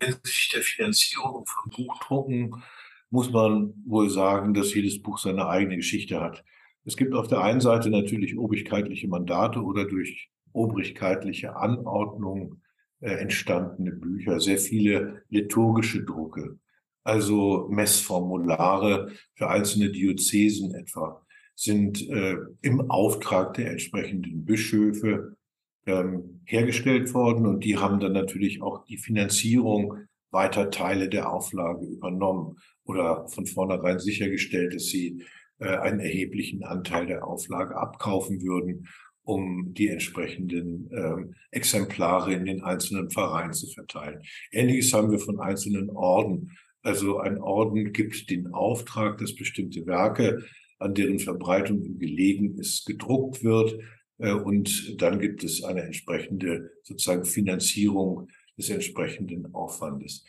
[0.00, 2.62] Hinsichtlich der Finanzierung von Buchdrucken
[3.11, 6.44] muss man wohl sagen, dass jedes Buch seine eigene Geschichte hat.
[6.85, 12.61] Es gibt auf der einen Seite natürlich obrigkeitliche Mandate oder durch obrigkeitliche Anordnung
[13.00, 16.59] äh, entstandene Bücher, sehr viele liturgische Drucke,
[17.03, 21.24] also Messformulare für einzelne Diözesen etwa,
[21.55, 25.37] sind äh, im Auftrag der entsprechenden Bischöfe
[25.86, 29.98] ähm, hergestellt worden und die haben dann natürlich auch die Finanzierung
[30.30, 35.22] weiter Teile der Auflage übernommen oder von vornherein sichergestellt, dass sie
[35.58, 38.88] äh, einen erheblichen Anteil der Auflage abkaufen würden,
[39.22, 44.20] um die entsprechenden ähm, Exemplare in den einzelnen Vereinen zu verteilen.
[44.50, 46.50] Ähnliches haben wir von einzelnen Orden.
[46.82, 50.44] Also ein Orden gibt den Auftrag, dass bestimmte Werke,
[50.78, 53.78] an deren Verbreitung gelegen ist, gedruckt wird.
[54.18, 60.24] Äh, und dann gibt es eine entsprechende sozusagen Finanzierung des entsprechenden Aufwandes.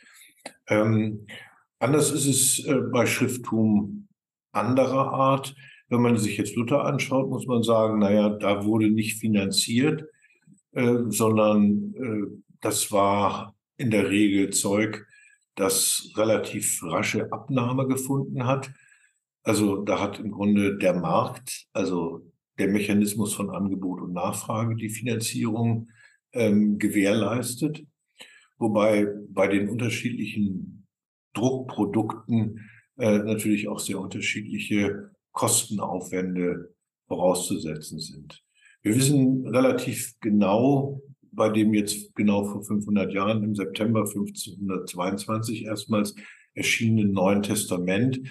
[0.68, 1.28] Ähm,
[1.80, 4.08] anders ist es äh, bei Schrifttum
[4.52, 5.56] anderer Art.
[5.90, 10.06] Wenn man sich jetzt Luther anschaut, muss man sagen, naja, da wurde nicht finanziert,
[10.72, 15.06] äh, sondern äh, das war in der Regel Zeug,
[15.56, 18.72] das relativ rasche Abnahme gefunden hat.
[19.44, 22.26] Also da hat im Grunde der Markt, also
[22.58, 25.90] der Mechanismus von Angebot und Nachfrage die Finanzierung
[26.34, 27.86] ähm, gewährleistet.
[28.58, 30.88] Wobei bei den unterschiedlichen
[31.34, 36.74] Druckprodukten äh, natürlich auch sehr unterschiedliche Kostenaufwände
[37.08, 38.42] vorauszusetzen sind.
[38.82, 46.16] Wir wissen relativ genau, bei dem jetzt genau vor 500 Jahren im September 1522 erstmals
[46.54, 48.22] erschienenen Neuen Testament,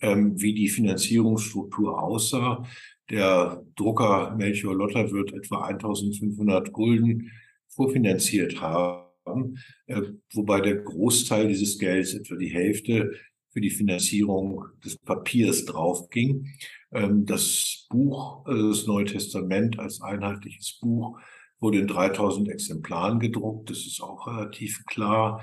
[0.00, 2.64] ähm, wie die Finanzierungsstruktur aussah.
[3.10, 7.30] Der Drucker Melchior Lotter wird etwa 1500 Gulden
[7.68, 13.12] vorfinanziert haben, äh, wobei der Großteil dieses Gelds, etwa die Hälfte,
[13.56, 16.46] für die Finanzierung des Papiers draufging.
[16.92, 21.18] Ähm, das Buch, äh, das Neue Testament als einheitliches Buch,
[21.58, 23.70] wurde in 3000 Exemplaren gedruckt.
[23.70, 25.42] Das ist auch relativ klar.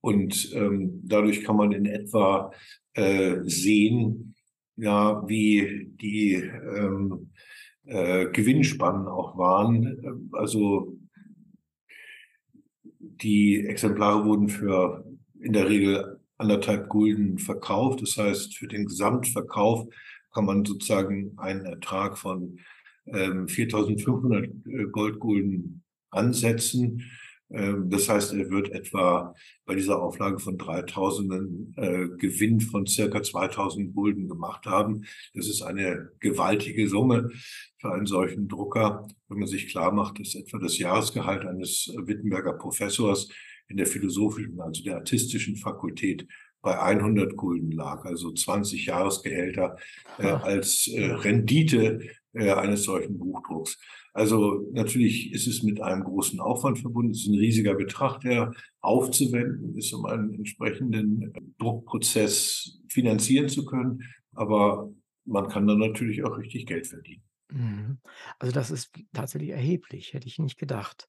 [0.00, 2.50] Und ähm, dadurch kann man in etwa
[2.94, 4.31] äh, sehen,
[4.76, 7.30] ja, wie die ähm,
[7.84, 10.30] äh, Gewinnspannen auch waren.
[10.32, 10.96] Also
[13.00, 15.04] die Exemplare wurden für
[15.40, 18.02] in der Regel anderthalb Gulden verkauft.
[18.02, 19.88] Das heißt, für den Gesamtverkauf
[20.32, 22.58] kann man sozusagen einen Ertrag von
[23.06, 27.02] ähm, 4.500 äh, Goldgulden ansetzen.
[27.52, 29.34] Ähm, das heißt, er wird etwa
[29.66, 35.04] bei dieser Auflage von 3.000 äh, Gewinn von circa 2.000 Gulden gemacht haben.
[35.34, 37.30] Das ist eine gewaltige Summe
[37.78, 42.54] für einen solchen Drucker, wenn man sich klar macht, dass etwa das Jahresgehalt eines Wittenberger
[42.54, 43.28] Professors
[43.68, 46.26] in der philosophischen, also der artistischen Fakultät
[46.62, 49.76] bei 100 Gulden lag, also 20 Jahresgehälter
[50.18, 52.00] äh, als äh, Rendite
[52.32, 53.78] äh, eines solchen Buchdrucks.
[54.14, 57.12] Also natürlich ist es mit einem großen Aufwand verbunden.
[57.12, 64.02] Es ist ein riesiger Betrag, der aufzuwenden ist, um einen entsprechenden Druckprozess finanzieren zu können.
[64.34, 64.90] Aber
[65.24, 67.22] man kann dann natürlich auch richtig Geld verdienen.
[67.50, 67.98] Mhm.
[68.38, 71.08] Also das ist tatsächlich erheblich, hätte ich nicht gedacht.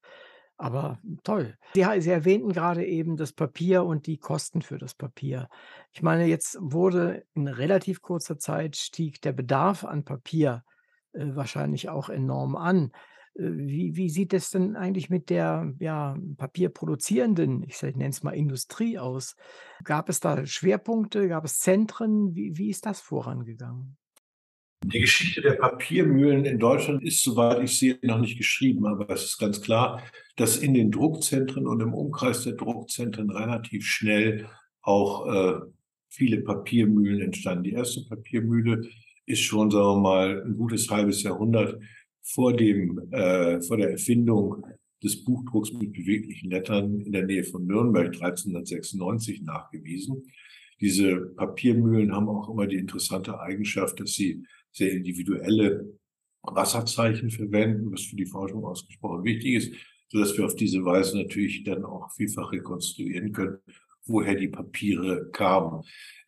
[0.56, 1.58] Aber toll.
[1.74, 5.50] Sie erwähnten gerade eben das Papier und die Kosten für das Papier.
[5.92, 10.64] Ich meine, jetzt wurde in relativ kurzer Zeit stieg der Bedarf an Papier
[11.14, 12.92] wahrscheinlich auch enorm an.
[13.36, 18.32] Äh, wie wie sieht es denn eigentlich mit der, ja, papierproduzierenden, ich nenne es mal
[18.32, 19.36] Industrie aus?
[19.84, 21.28] Gab es da Schwerpunkte?
[21.28, 22.36] Gab es Zentren?
[22.36, 23.98] Wie wie ist das vorangegangen?
[24.86, 29.24] Die Geschichte der Papiermühlen in Deutschland ist, soweit ich sehe, noch nicht geschrieben, aber es
[29.24, 30.04] ist ganz klar,
[30.36, 34.46] dass in den Druckzentren und im Umkreis der Druckzentren relativ schnell
[34.82, 35.62] auch äh,
[36.10, 37.64] viele Papiermühlen entstanden.
[37.64, 38.86] Die erste Papiermühle
[39.26, 41.80] ist schon, sagen wir mal, ein gutes halbes Jahrhundert
[42.22, 44.66] vor dem, äh, vor der Erfindung
[45.04, 50.24] des Buchdrucks mit beweglichen Lettern in der Nähe von Nürnberg 1396 nachgewiesen.
[50.80, 55.98] Diese Papiermühlen haben auch immer die interessante Eigenschaft, dass sie sehr individuelle
[56.42, 59.74] Wasserzeichen verwenden, was für die Forschung ausgesprochen wichtig ist,
[60.10, 63.58] so dass wir auf diese Weise natürlich dann auch vielfach rekonstruieren können,
[64.06, 65.84] woher die Papiere kamen.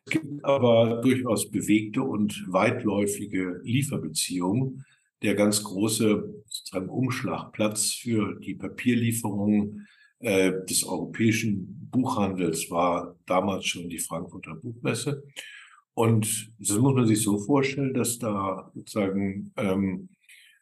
[0.07, 4.85] Es gibt aber durchaus bewegte und weitläufige Lieferbeziehungen.
[5.23, 9.87] Der ganz große sozusagen Umschlagplatz für die Papierlieferungen
[10.19, 15.23] äh, des europäischen Buchhandels war damals schon die Frankfurter Buchmesse.
[15.95, 20.09] Und das muss man sich so vorstellen, dass da sozusagen, ähm,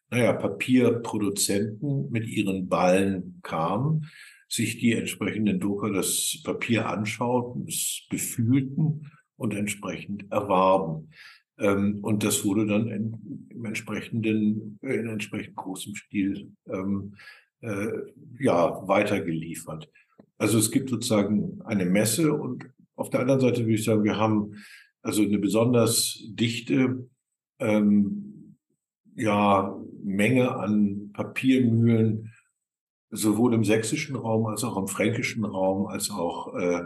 [0.09, 4.09] naja, Papierproduzenten mit ihren Ballen kamen,
[4.47, 9.11] sich die entsprechenden Drucker das Papier anschauten, es befühlten
[9.43, 11.09] und entsprechend erwarben.
[11.59, 17.15] Ähm, und das wurde dann in, im entsprechenden, in entsprechend großem Stil ähm,
[17.59, 17.91] äh,
[18.39, 19.89] ja weitergeliefert.
[20.37, 22.65] Also es gibt sozusagen eine Messe und
[22.95, 24.55] auf der anderen Seite würde ich sagen, wir haben
[25.01, 27.09] also eine besonders dichte
[27.59, 28.55] ähm,
[29.15, 32.31] ja, Menge an Papiermühlen,
[33.11, 36.83] sowohl im sächsischen Raum als auch im fränkischen Raum, als auch äh,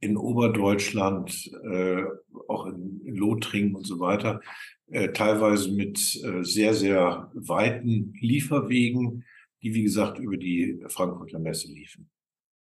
[0.00, 2.04] in Oberdeutschland, äh,
[2.48, 4.40] auch in, in Lothringen und so weiter,
[4.88, 9.24] äh, teilweise mit äh, sehr, sehr weiten Lieferwegen,
[9.62, 12.10] die, wie gesagt, über die Frankfurter Messe liefen.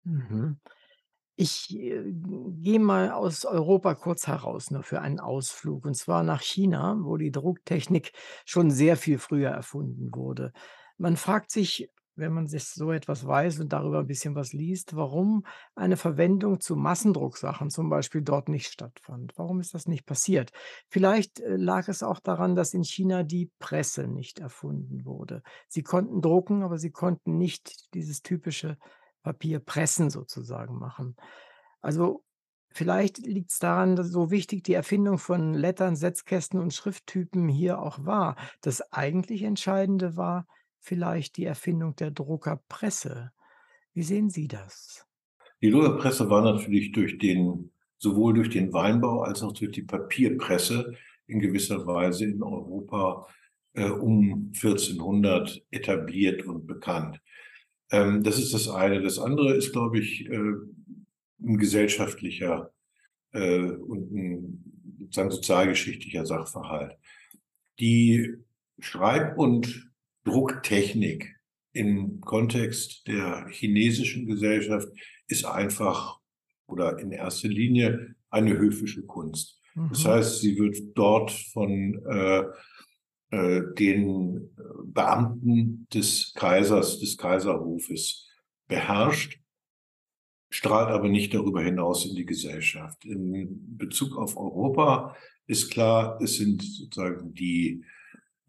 [0.04, 0.58] Mhm.
[1.36, 2.04] Ich, äh,
[2.62, 7.18] gehe mal aus Europa kurz heraus, nur für einen Ausflug, und zwar nach China, wo
[7.18, 8.12] die Drucktechnik
[8.46, 10.54] schon sehr viel früher erfunden wurde.
[10.98, 14.96] Man fragt sich, wenn man sich so etwas weiß und darüber ein bisschen was liest,
[14.96, 15.46] warum
[15.76, 19.34] eine Verwendung zu Massendrucksachen zum Beispiel dort nicht stattfand.
[19.36, 20.52] Warum ist das nicht passiert?
[20.90, 25.42] Vielleicht, äh, lag es auch daran, dass in China die Presse nicht erfunden wurde.
[25.68, 28.78] Sie konnten drucken, aber sie konnten nicht dieses typische
[29.24, 31.16] Papierpressen sozusagen machen.
[31.82, 32.24] Also,
[32.72, 37.80] vielleicht liegt es daran, dass so wichtig die Erfindung von Lettern, Setzkästen und Schrifttypen hier
[37.80, 38.36] auch war.
[38.62, 40.46] Das eigentlich Entscheidende war
[40.84, 43.32] vielleicht die Erfindung der Druckerpresse.
[43.94, 45.06] Wie sehen Sie das?
[45.62, 50.94] Die Druckerpresse war natürlich durch den sowohl durch den Weinbau als auch durch die Papierpresse
[51.26, 53.26] in gewisser Weise in Europa
[53.74, 57.22] äh, um 1400 etabliert und bekannt.
[57.92, 59.02] Ähm, das ist das eine.
[59.02, 60.54] Das andere ist, glaube ich, äh,
[61.44, 62.74] ein gesellschaftlicher
[63.32, 64.64] äh, und ein
[65.00, 66.98] sozusagen sozialgeschichtlicher Sachverhalt.
[67.80, 68.36] Die
[68.80, 69.93] Schreib- und
[70.24, 71.36] Drucktechnik
[71.74, 74.88] im Kontext der chinesischen Gesellschaft
[75.28, 76.20] ist einfach
[76.68, 79.60] oder in erster Linie eine höfische Kunst.
[79.76, 79.90] Mhm.
[79.90, 82.44] Das heißt, sie wird dort von äh,
[83.32, 84.50] äh, den
[84.86, 88.30] Beamten des Kaisers, des Kaiserhofes
[88.68, 89.40] beherrscht,
[90.50, 93.04] strahlt aber nicht darüber hinaus in die Gesellschaft.
[93.06, 95.16] In Bezug auf Europa
[95.48, 97.84] ist klar, es sind sozusagen die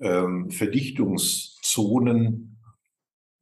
[0.01, 2.59] ähm, Verdichtungszonen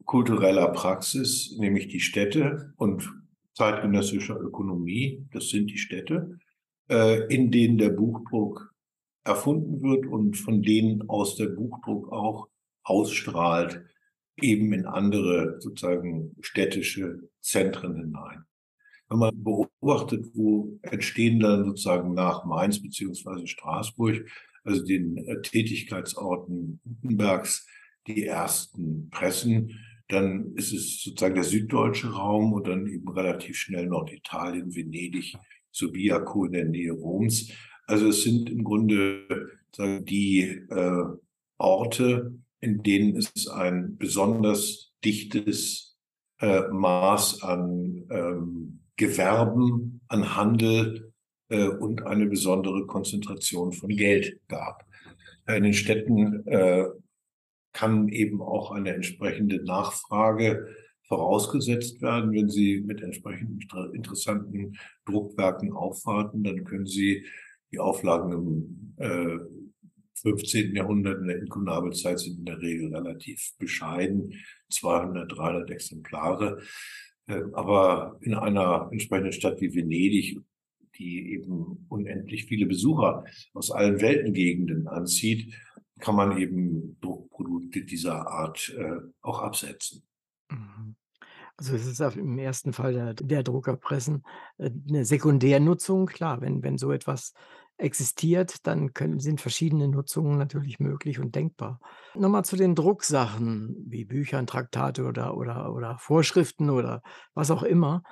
[0.04, 3.10] kultureller Praxis, nämlich die Städte und
[3.54, 6.38] zeitgenössischer Ökonomie, das sind die Städte,
[6.90, 8.74] äh, in denen der Buchdruck
[9.24, 12.48] erfunden wird und von denen aus der Buchdruck auch
[12.82, 13.84] ausstrahlt,
[14.40, 18.44] eben in andere sozusagen städtische Zentren hinein.
[19.08, 24.26] Wenn man beobachtet, wo entstehen dann sozusagen nach Mainz beziehungsweise Straßburg,
[24.64, 27.66] also den äh, Tätigkeitsorten Gutenbergs,
[28.06, 33.86] die ersten Pressen, dann ist es sozusagen der süddeutsche Raum und dann eben relativ schnell
[33.86, 35.36] Norditalien, Venedig,
[35.70, 37.50] Subiaco in der Nähe Roms.
[37.86, 39.26] Also es sind im Grunde
[39.78, 41.04] die äh,
[41.58, 45.96] Orte, in denen es ein besonders dichtes
[46.40, 51.11] äh, Maß an ähm, Gewerben, an Handel
[51.52, 54.86] äh, und eine besondere Konzentration von Geld gab.
[55.46, 56.86] In den Städten äh,
[57.72, 60.66] kann eben auch eine entsprechende Nachfrage
[61.08, 62.32] vorausgesetzt werden.
[62.32, 63.60] Wenn Sie mit entsprechenden
[63.92, 67.26] interessanten Druckwerken aufwarten, dann können Sie
[67.70, 69.38] die Auflagen im äh,
[70.22, 70.74] 15.
[70.74, 74.32] Jahrhundert in der Inkunabelzeit sind in der Regel relativ bescheiden,
[74.70, 76.62] 200, 300 Exemplare.
[77.26, 80.38] Äh, aber in einer entsprechenden Stadt wie Venedig,
[81.02, 83.24] die eben unendlich viele Besucher
[83.54, 85.54] aus allen Weltengegenden anzieht,
[85.98, 90.02] kann man eben Druckprodukte dieser Art äh, auch absetzen.
[90.50, 90.96] Mhm.
[91.56, 94.24] Also es ist im ersten Fall der, der Druckerpressen
[94.58, 96.06] äh, eine Sekundärnutzung.
[96.06, 97.34] Klar, wenn, wenn so etwas
[97.76, 101.80] existiert, dann können, sind verschiedene Nutzungen natürlich möglich und denkbar.
[102.14, 107.02] Nochmal zu den Drucksachen wie Büchern, Traktate oder, oder, oder Vorschriften oder
[107.34, 108.02] was auch immer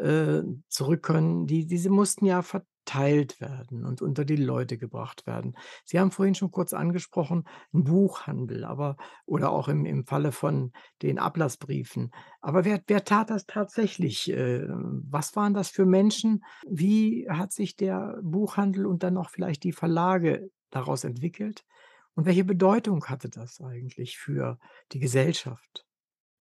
[0.00, 1.46] äh, zurück können.
[1.46, 5.56] Die, diese mussten ja verteilt werden und unter die Leute gebracht werden.
[5.84, 8.96] Sie haben vorhin schon kurz angesprochen, 'n Buchhandel, aber
[9.26, 10.72] oder auch im im Falle von
[11.02, 12.10] den Ablassbriefen.
[12.40, 14.30] Aber wer wer tat das tatsächlich?
[14.30, 16.44] Äh, was waren das für Menschen?
[16.68, 21.64] Wie hat sich der Buchhandel und dann auch vielleicht die Verlage daraus entwickelt?
[22.14, 24.58] Und welche Bedeutung hatte das eigentlich für
[24.92, 25.86] die Gesellschaft?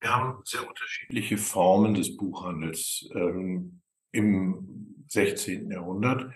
[0.01, 3.09] Wir haben sehr unterschiedliche Formen des Buchhandels.
[3.15, 3.81] Ähm,
[4.13, 5.71] Im 16.
[5.71, 6.31] Jahrhundert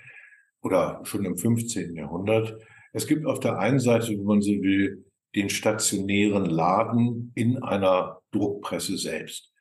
[0.62, 1.94] oder schon im 15.
[1.96, 2.60] Jahrhundert.
[2.92, 5.04] Es gibt auf der einen Seite, wenn man so will,
[5.34, 9.52] den stationären Laden in einer Druckpresse selbst.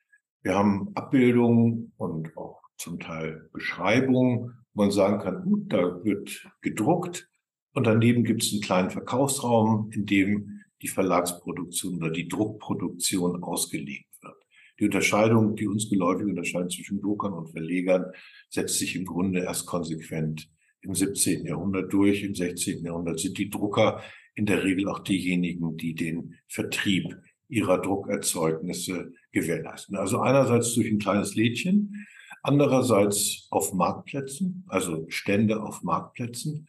[0.43, 6.47] Wir haben Abbildungen und auch zum Teil Beschreibungen, wo man sagen kann, gut, da wird
[6.61, 7.29] gedruckt
[7.73, 14.09] und daneben gibt es einen kleinen Verkaufsraum, in dem die Verlagsproduktion oder die Druckproduktion ausgelegt
[14.21, 14.35] wird.
[14.79, 18.05] Die Unterscheidung, die uns geläufig unterscheidet zwischen Druckern und Verlegern,
[18.49, 20.49] setzt sich im Grunde erst konsequent
[20.81, 21.45] im 17.
[21.45, 22.23] Jahrhundert durch.
[22.23, 22.83] Im 16.
[22.83, 24.01] Jahrhundert sind die Drucker
[24.35, 27.15] in der Regel auch diejenigen, die den Vertrieb
[27.47, 29.95] ihrer Druckerzeugnisse gewährleisten.
[29.95, 32.05] Also einerseits durch ein kleines Lädchen,
[32.41, 36.67] andererseits auf Marktplätzen, also Stände auf Marktplätzen.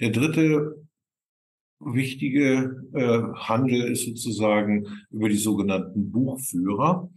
[0.00, 0.86] Der dritte
[1.80, 7.10] wichtige äh, Handel ist sozusagen über die sogenannten Buchführer.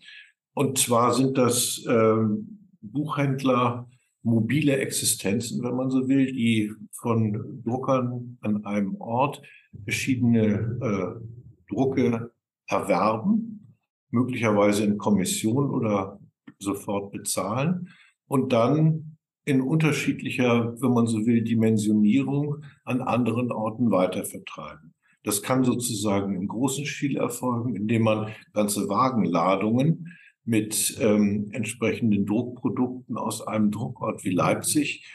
[0.53, 3.87] Und zwar sind das ähm, Buchhändler,
[4.23, 9.41] mobile Existenzen, wenn man so will, die von Druckern an einem Ort
[9.83, 12.31] verschiedene äh, Drucke
[12.67, 13.75] erwerben,
[14.09, 16.19] möglicherweise in Kommission oder
[16.59, 17.89] sofort bezahlen
[18.27, 19.16] und dann
[19.47, 24.93] in unterschiedlicher, wenn man so will, Dimensionierung an anderen Orten weitervertreiben.
[25.23, 33.17] Das kann sozusagen im großen Stil erfolgen, indem man ganze Wagenladungen mit ähm, entsprechenden Druckprodukten
[33.17, 35.05] aus einem Druckort wie Leipzig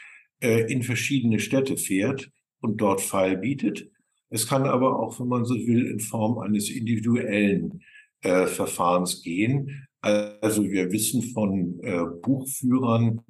[0.41, 3.87] äh, in verschiedene Städte fährt und dort Fall bietet.
[4.29, 7.83] Es kann aber auch, wenn man so will, in Form eines individuellen
[8.21, 9.87] äh, Verfahrens gehen.
[10.01, 13.21] Also wir wissen von äh, Buchführern,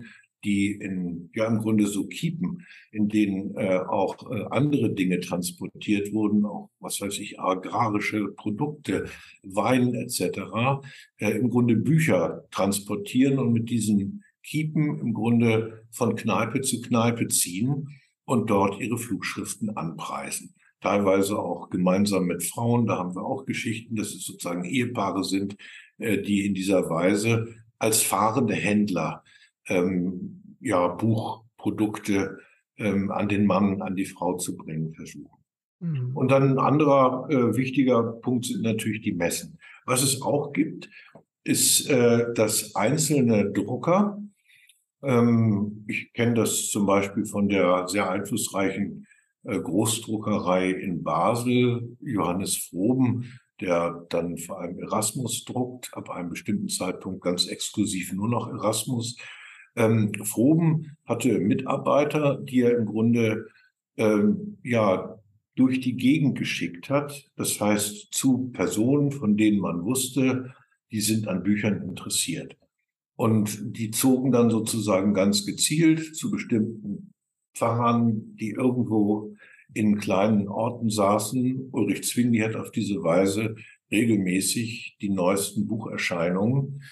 [0.44, 6.14] die in, ja im Grunde so Kiepen, in denen äh, auch äh, andere Dinge transportiert
[6.14, 9.06] wurden, auch was weiß ich, agrarische Produkte,
[9.44, 10.40] Wein etc.,
[11.18, 17.28] äh, im Grunde Bücher transportieren und mit diesen Kiepen im Grunde von Kneipe zu Kneipe
[17.28, 17.90] ziehen
[18.26, 20.56] und dort ihre Flugschriften anpreisen.
[20.82, 25.56] Teilweise auch gemeinsam mit Frauen, da haben wir auch Geschichten, dass es sozusagen Ehepaare sind,
[25.98, 29.23] äh, die in dieser Weise als fahrende Händler
[29.68, 32.40] ähm, ja, Buchprodukte
[32.78, 35.44] ähm, an den Mann, an die Frau zu bringen versuchen.
[35.80, 36.16] Mhm.
[36.16, 39.60] Und dann ein anderer äh, wichtiger Punkt sind natürlich die Messen.
[39.86, 40.90] Was es auch gibt,
[41.44, 44.22] ist, äh, dass einzelne Drucker,
[45.04, 49.06] ähm, ich kenne das zum Beispiel von der sehr einflussreichen
[49.44, 56.70] äh, Großdruckerei in Basel, Johannes Froben, der dann vor allem Erasmus druckt, ab einem bestimmten
[56.70, 59.18] Zeitpunkt ganz exklusiv nur noch Erasmus.
[59.76, 63.48] Ähm, Froben hatte Mitarbeiter, die er im Grunde
[63.98, 65.20] ähm, ja
[65.56, 67.30] durch die Gegend geschickt hat.
[67.36, 70.54] Das heißt zu Personen, von denen man wusste,
[70.92, 72.58] die sind an Büchern interessiert.
[73.16, 77.14] Und die zogen dann sozusagen ganz gezielt zu bestimmten
[77.56, 79.36] Pfarrern, die irgendwo
[79.74, 81.70] in kleinen Orten saßen.
[81.72, 83.56] Ulrich Zwingli hat auf diese Weise
[83.92, 86.84] regelmäßig die neuesten Bucherscheinungen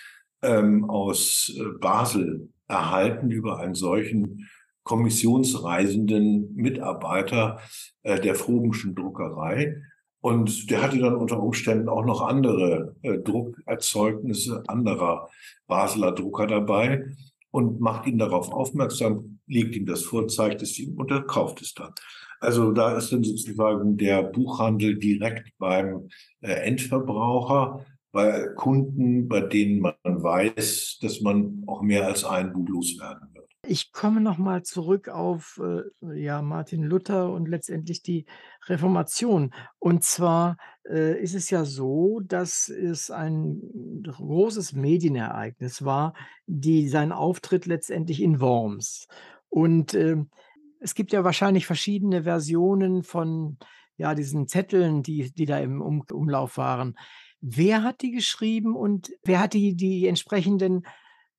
[0.43, 4.49] ähm, aus äh, Basel erhalten über einen solchen
[4.83, 7.59] kommissionsreisenden Mitarbeiter
[8.03, 9.77] äh, der Frobenschen Druckerei.
[10.21, 15.29] Und der hatte dann unter Umständen auch noch andere äh, Druckerzeugnisse anderer
[15.67, 17.05] Basler Drucker dabei
[17.51, 21.61] und macht ihn darauf aufmerksam, legt ihm das vor, zeigt es ihm und er kauft
[21.61, 21.93] es dann.
[22.39, 26.09] Also da ist dann sozusagen der Buchhandel direkt beim
[26.41, 32.67] äh, Endverbraucher bei Kunden, bei denen man weiß, dass man auch mehr als ein Buch
[32.67, 33.41] loswerden wird.
[33.67, 38.25] Ich komme noch mal zurück auf, äh, ja, Martin Luther und letztendlich die
[38.67, 39.53] Reformation.
[39.77, 40.57] Und zwar,
[40.89, 43.61] äh, ist es ja so, dass es ein
[44.03, 46.15] großes Medienereignis war,
[46.47, 49.07] die sein Auftritt letztendlich in Worms.
[49.49, 50.31] Und, ähm,
[50.79, 53.57] es gibt ja wahrscheinlich verschiedene Versionen von,
[53.97, 56.95] ja, diesen Zetteln, die die da im Um Umlauf waren.
[57.41, 60.85] Wer hat die geschrieben und wer hat die die entsprechenden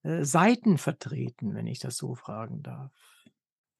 [0.02, 2.92] äh, Seiten vertreten, wenn ich das so fragen darf?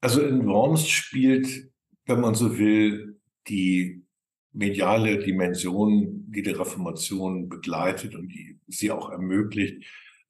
[0.01, 1.70] Also in Worms spielt,
[2.07, 4.05] wenn man so will, die
[4.53, 9.85] mediale Dimension, die die Reformation begleitet und die sie auch ermöglicht,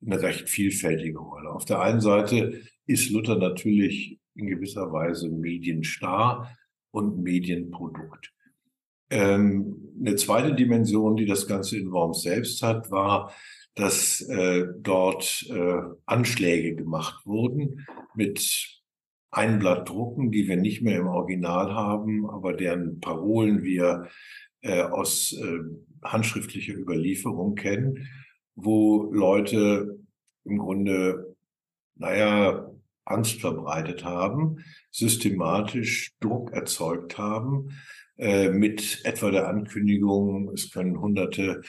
[0.04, 1.50] eine recht vielfältige Rolle.
[1.50, 6.56] Auf der einen Seite ist Luther natürlich in gewisser Weise Medienstar
[6.90, 8.32] und Medienprodukt.
[9.12, 13.30] Ähm, eine zweite Dimension, die das Ganze in Worms selbst hat, war,
[13.74, 18.80] dass äh, dort äh, Anschläge gemacht wurden mit
[19.30, 24.08] Einblattdrucken, die wir nicht mehr im Original haben, aber deren Parolen wir
[24.62, 25.58] äh, aus äh,
[26.02, 28.08] handschriftlicher Überlieferung kennen,
[28.54, 29.98] wo Leute
[30.44, 31.36] im Grunde,
[31.96, 32.71] naja,
[33.04, 37.70] Angst verbreitet haben, systematisch Druck erzeugt haben,
[38.16, 41.62] äh, mit etwa der Ankündigung, es können hunderte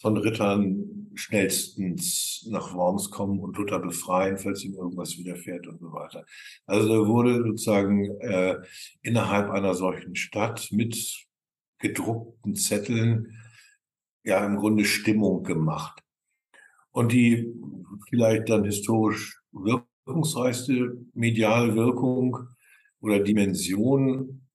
[0.00, 5.92] von Rittern schnellstens nach Worms kommen und Luther befreien, falls ihm irgendwas widerfährt und so
[5.92, 6.24] weiter.
[6.66, 8.56] Also da wurde sozusagen äh,
[9.02, 11.26] innerhalb einer solchen Stadt mit
[11.78, 13.36] gedruckten Zetteln
[14.24, 16.02] ja im Grunde Stimmung gemacht.
[16.92, 17.52] Und die
[18.08, 19.38] vielleicht dann historisch
[20.04, 22.36] wirkungsreichste mediale Wirkung
[23.00, 24.46] oder Dimension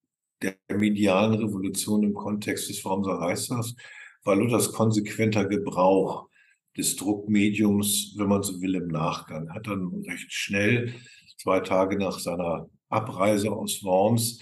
[0.42, 3.76] der medialen Revolution im Kontext des Wormser Reichstags
[4.24, 6.28] war Luthers konsequenter Gebrauch
[6.78, 9.50] des Druckmediums, wenn man so will, im Nachgang.
[9.54, 10.94] Hat dann recht schnell,
[11.38, 14.40] zwei Tage nach seiner Abreise aus Worms,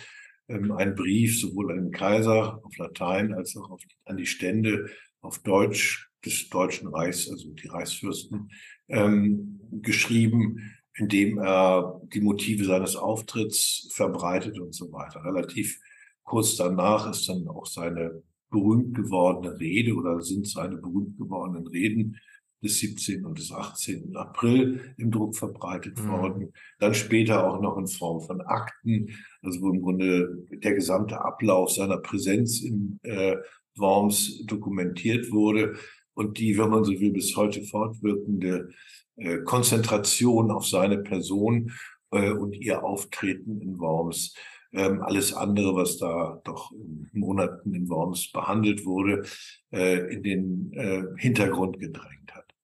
[0.47, 4.89] ähm, einen Brief sowohl an den Kaiser auf Latein als auch an die Stände
[5.21, 8.49] auf Deutsch des Deutschen Reichs, also die Reichsfürsten,
[8.89, 15.23] ähm, geschrieben, in dem er die Motive seines Auftritts verbreitet und so weiter.
[15.23, 15.79] Relativ
[16.23, 22.17] kurz danach ist dann auch seine berühmt gewordene Rede oder sind seine berühmt gewordenen Reden
[22.63, 23.25] des 17.
[23.25, 24.15] und des 18.
[24.15, 26.09] April im Druck verbreitet mhm.
[26.09, 26.53] worden.
[26.79, 29.09] Dann später auch noch in Form von Akten,
[29.41, 33.35] also wo im Grunde der gesamte Ablauf seiner Präsenz in äh,
[33.75, 35.75] Worms dokumentiert wurde
[36.13, 38.69] und die, wenn man so will, bis heute fortwirkende
[39.15, 41.71] äh, Konzentration auf seine Person
[42.11, 44.35] äh, und ihr Auftreten in Worms
[44.71, 49.23] ähm, alles andere, was da doch in Monaten in Worms behandelt wurde,
[49.71, 52.55] äh, in den Hintergrund gedrängt hat.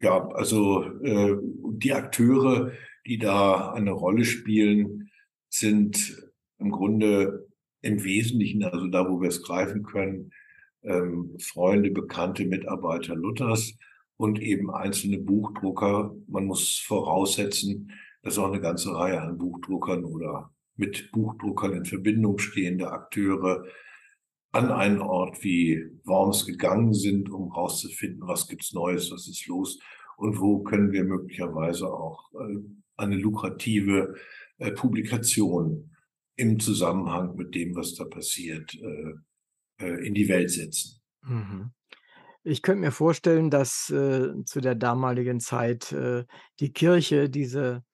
[0.00, 2.72] Ja, also die Akteure,
[3.06, 5.10] die da eine Rolle spielen,
[5.48, 6.16] sind
[6.58, 7.46] im Grunde
[7.82, 10.32] im Wesentlichen, also da, wo wir es greifen können,
[10.82, 13.76] ähm, Freunde, Bekannte, Mitarbeiter Luthers
[14.22, 16.14] und eben einzelne Buchdrucker.
[16.28, 17.90] Man muss voraussetzen,
[18.22, 23.64] dass auch eine ganze Reihe an Buchdruckern oder mit Buchdruckern in Verbindung stehende Akteure
[24.52, 29.80] an einen Ort wie Worms gegangen sind, um herauszufinden, was gibt's Neues, was ist los
[30.16, 32.58] und wo können wir möglicherweise auch äh,
[32.96, 34.14] eine lukrative
[34.58, 35.90] äh, Publikation
[36.36, 38.72] im Zusammenhang mit dem, was da passiert,
[39.80, 41.00] äh, in die Welt setzen.
[41.22, 41.72] Mhm.
[42.44, 46.24] Ich könnte mir vorstellen, dass äh, zu der damaligen Zeit äh,
[46.60, 47.84] die Kirche diese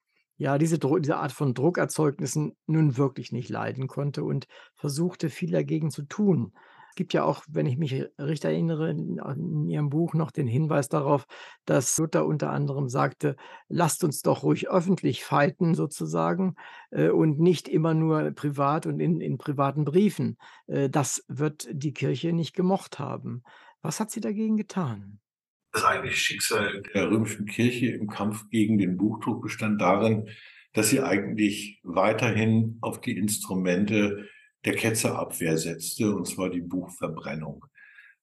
[0.41, 4.47] ja, diese diese Art von Druckerzeugnissen nun wirklich nicht leiden konnte und
[4.77, 6.53] versuchte, viel dagegen zu tun.
[6.91, 10.47] Es gibt ja auch, wenn ich mich richtig erinnere, in in Ihrem Buch noch den
[10.47, 11.27] Hinweis darauf,
[11.65, 13.35] dass Luther unter anderem sagte:
[13.69, 16.55] „Lasst uns doch ruhig öffentlich fighten sozusagen,
[16.93, 20.37] äh, und nicht immer nur privat und in in privaten Briefen.“
[20.69, 23.43] Äh, das wird die Kirche nicht gemocht haben.
[23.83, 25.21] Was hat sie dagegen getan?
[25.73, 30.29] Das eigentliche Schicksal der römischen Kirche im Kampf gegen den Buchdruck bestand darin,
[30.73, 34.29] dass sie eigentlich weiterhin auf die Instrumente
[34.65, 37.65] der Ketzerabwehr setzte, und zwar die Buchverbrennung.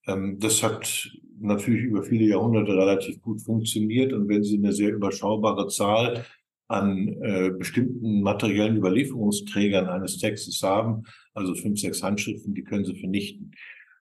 [0.07, 4.13] Ähm, das hat natürlich über viele Jahrhunderte relativ gut funktioniert.
[4.13, 6.25] Und wenn Sie eine sehr überschaubare Zahl
[6.67, 11.03] an äh, bestimmten materiellen Überlieferungsträgern eines Textes haben,
[11.33, 13.51] also fünf, sechs Handschriften, die können Sie vernichten.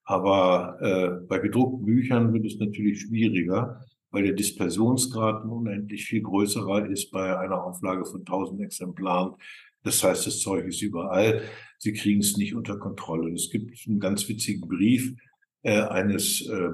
[0.04, 3.80] Aber äh, bei gedruckten Büchern wird es natürlich schwieriger,
[4.10, 9.34] weil der Dispersionsgrad unendlich viel größerer ist bei einer Auflage von 1000 Exemplaren.
[9.82, 11.42] Das heißt, das Zeug ist überall.
[11.78, 13.32] Sie kriegen es nicht unter Kontrolle.
[13.32, 15.14] Es gibt einen ganz witzigen Brief
[15.62, 16.70] äh, eines äh,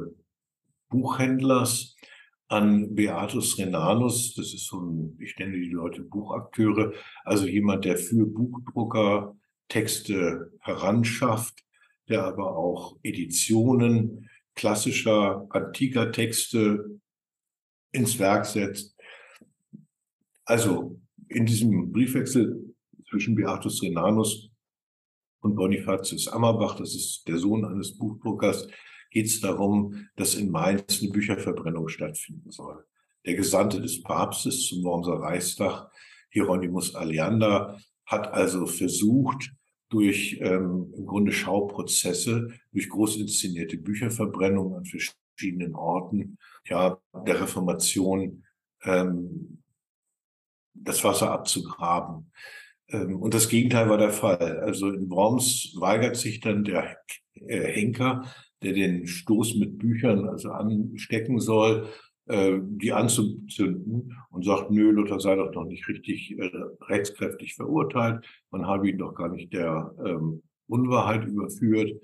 [0.88, 1.96] Buchhändlers
[2.48, 4.34] an Beatus Renanus.
[4.34, 6.92] Das ist so ein, ich nenne die Leute Buchakteure,
[7.24, 9.36] also jemand, der für Buchdrucker
[9.68, 11.64] Texte heranschafft,
[12.10, 17.00] der aber auch Editionen klassischer, antiker Texte
[17.92, 18.96] ins Werk setzt.
[20.44, 22.74] Also in diesem Briefwechsel
[23.08, 24.50] zwischen Beatus Renanus
[25.40, 28.68] und Bonifatius Ammerbach, das ist der Sohn eines Buchdruckers,
[29.10, 32.84] geht es darum, dass in Mainz eine Bücherverbrennung stattfinden soll.
[33.26, 35.90] Der Gesandte des Papstes zum Wormser Reichstag,
[36.30, 39.52] Hieronymus Aleander, hat also versucht,
[39.90, 48.44] durch ähm, im Grunde Schauprozesse, durch groß inszenierte Bücherverbrennungen an verschiedenen Orten, ja, der Reformation
[48.84, 49.62] ähm,
[50.74, 52.30] das Wasser abzugraben.
[52.88, 54.60] Ähm, und das Gegenteil war der Fall.
[54.60, 56.96] Also in Worms weigert sich dann der
[57.34, 58.24] äh, Henker,
[58.62, 61.88] der den Stoß mit Büchern also anstecken soll,
[62.30, 66.50] äh, die anzuzünden und sagt, nö, Luther sei doch noch nicht richtig äh,
[66.82, 72.00] rechtskräftig verurteilt, man habe ihn doch gar nicht der ähm, Unwahrheit überführt.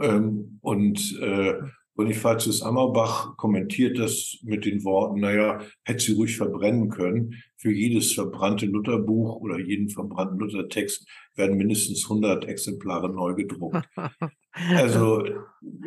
[0.00, 1.54] Ähm, und äh,
[1.96, 7.42] Bonifatius Ammerbach kommentiert das mit den Worten, naja, hätte sie ruhig verbrennen können.
[7.56, 13.88] Für jedes verbrannte Lutherbuch oder jeden verbrannten Luthertext werden mindestens 100 Exemplare neu gedruckt.
[14.74, 15.22] Also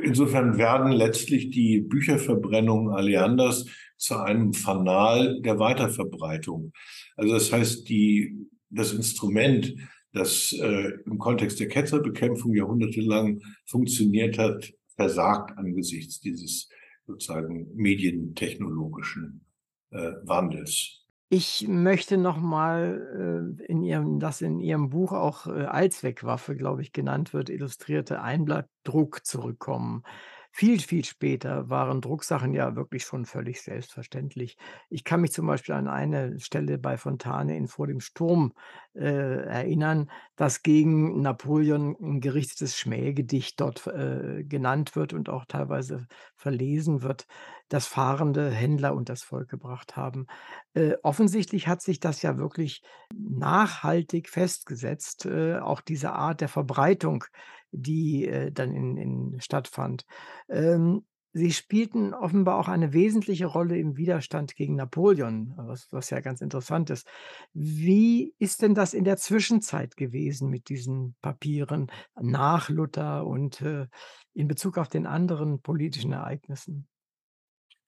[0.03, 3.65] insofern werden letztlich die Bücherverbrennungen Aleanders
[3.97, 6.71] zu einem Fanal der Weiterverbreitung.
[7.15, 9.73] Also das heißt, die, das Instrument,
[10.13, 16.67] das äh, im Kontext der Ketzerbekämpfung jahrhundertelang funktioniert hat, versagt angesichts dieses
[17.07, 19.45] sozusagen medientechnologischen
[19.91, 21.05] äh, Wandels.
[21.29, 26.81] Ich möchte noch mal äh, in Ihrem das in Ihrem Buch auch äh, Allzweckwaffe, glaube
[26.81, 30.03] ich, genannt wird, illustrierte Einblattdruck zurückkommen.
[30.51, 34.57] Viel, viel später waren Drucksachen ja wirklich schon völlig selbstverständlich.
[34.89, 38.53] Ich kann mich zum Beispiel an eine Stelle bei Fontane in Vor dem Sturm
[38.95, 46.07] äh, erinnern, das gegen Napoleon ein gerichtetes Schmähgedicht dort äh, genannt wird und auch teilweise
[46.35, 47.25] verlesen wird,
[47.67, 50.27] das fahrende Händler und das Volk gebracht haben.
[50.73, 52.81] Äh, offensichtlich hat sich das ja wirklich
[53.13, 57.25] nachhaltig festgesetzt, äh, auch diese Art der Verbreitung
[57.71, 60.05] die äh, dann in, in stattfand.
[60.49, 66.21] Ähm, Sie spielten offenbar auch eine wesentliche Rolle im Widerstand gegen Napoleon, was, was ja
[66.21, 67.07] ganz interessant ist.
[67.53, 73.85] Wie ist denn das in der Zwischenzeit gewesen mit diesen Papieren nach Luther und äh,
[74.33, 76.87] in Bezug auf den anderen politischen Ereignissen?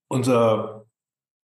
[0.08, 0.86] Unser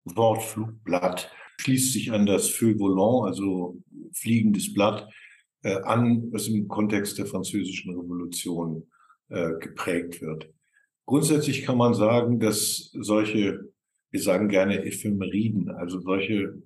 [0.05, 1.31] Wortflugblatt
[1.61, 3.83] schließt sich an das Feu volant, also
[4.13, 5.09] fliegendes Blatt,
[5.63, 8.91] äh, an, was im Kontext der französischen Revolution
[9.29, 10.53] äh, geprägt wird.
[11.09, 13.73] Grundsätzlich kann man sagen, dass solche,
[14.11, 16.63] wir sagen gerne Ephemeriden, also solche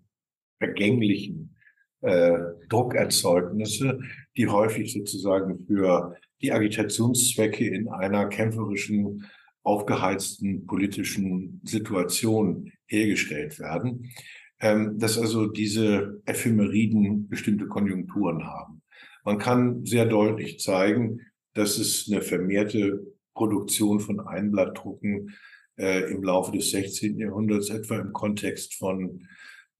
[0.58, 1.54] vergänglichen
[2.00, 2.38] äh,
[2.68, 4.00] Druckerzeugnisse,
[4.36, 9.30] die häufig sozusagen für die Agitationszwecke in einer kämpferischen,
[9.62, 14.10] aufgeheizten politischen Situation hergestellt werden,
[14.58, 18.82] ähm, dass also diese Ephemeriden bestimmte Konjunkturen haben.
[19.24, 21.20] Man kann sehr deutlich zeigen,
[21.54, 25.34] dass es eine vermehrte Produktion von Einblattdrucken
[25.78, 27.18] äh, im Laufe des 16.
[27.18, 29.26] Jahrhunderts, etwa im Kontext von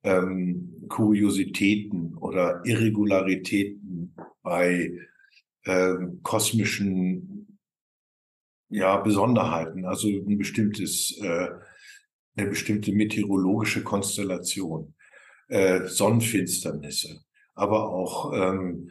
[0.03, 4.93] ähm, Kuriositäten oder Irregularitäten bei
[5.65, 7.59] ähm, kosmischen
[8.69, 11.49] ja, Besonderheiten, also ein bestimmtes, äh,
[12.37, 14.95] eine bestimmte meteorologische Konstellation,
[15.49, 17.21] äh, Sonnenfinsternisse,
[17.55, 18.91] aber auch ähm,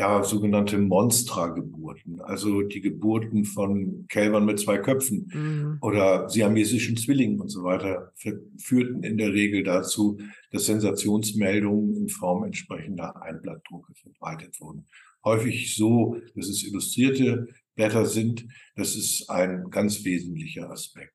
[0.00, 5.78] ja, sogenannte Monstra-Geburten, also die Geburten von Kälbern mit zwei Köpfen mhm.
[5.82, 8.10] oder siamesischen Zwillingen und so weiter,
[8.56, 10.18] führten in der Regel dazu,
[10.52, 14.86] dass Sensationsmeldungen in Form entsprechender Einblattdrucke verbreitet wurden.
[15.22, 18.46] Häufig so, dass es illustrierte Blätter sind.
[18.76, 21.12] Das ist ein ganz wesentlicher Aspekt.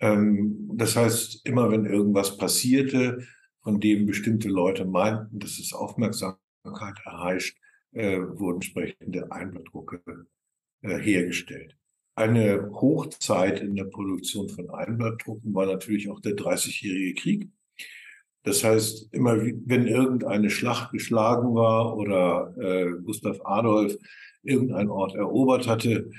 [0.00, 3.26] Ähm, das heißt, immer wenn irgendwas passierte,
[3.62, 7.56] von dem bestimmte Leute meinten, dass es Aufmerksamkeit erheischt,
[7.94, 10.00] äh, wurden entsprechende Einblattdrucke
[10.82, 11.76] äh, hergestellt.
[12.16, 17.48] Eine Hochzeit in der Produktion von Einblattdrucken war natürlich auch der Dreißigjährige Krieg.
[18.44, 23.96] Das heißt, immer wenn irgendeine Schlacht geschlagen war oder äh, Gustav Adolf
[24.42, 26.10] irgendeinen Ort erobert hatte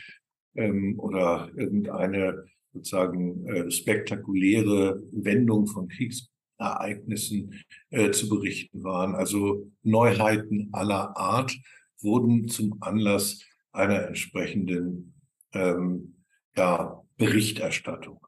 [0.55, 9.15] ähm, oder irgendeine sozusagen äh, spektakuläre Wendung von Kriegs Ereignissen äh, zu berichten waren.
[9.15, 11.55] Also Neuheiten aller Art
[12.01, 13.41] wurden zum Anlass
[13.71, 15.13] einer entsprechenden
[15.53, 16.15] ähm,
[16.55, 18.19] ja, Berichterstattung.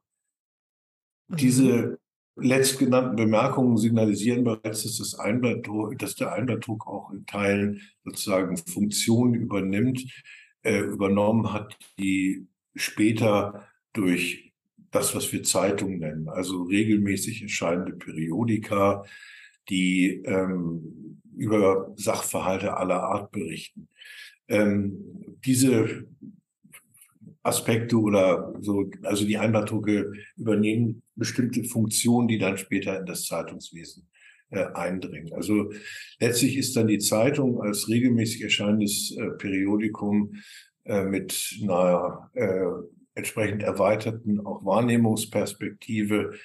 [1.30, 2.00] Diese
[2.36, 9.34] letztgenannten Bemerkungen signalisieren bereits, dass, das Einblattdruck, dass der Einblattdruck auch in Teilen sozusagen Funktionen
[9.34, 10.06] übernimmt,
[10.64, 14.47] äh, übernommen hat, die später durch
[14.92, 19.04] das, was wir Zeitung nennen, also regelmäßig erscheinende Periodika,
[19.70, 23.90] die ähm, über Sachverhalte aller Art berichten.
[24.48, 26.06] Ähm, diese
[27.44, 34.08] Aspekte oder so, also die Einblattdrucke übernehmen bestimmte Funktionen, die dann später in das Zeitungswesen
[34.50, 35.34] äh, eindringen.
[35.34, 35.72] Also
[36.20, 40.36] letztlich ist dann die Zeitung als regelmäßig erscheinendes äh, Periodikum
[40.84, 42.66] äh, mit einer äh,
[43.18, 46.36] entsprechend erweiterten auch Wahrnehmungsperspektive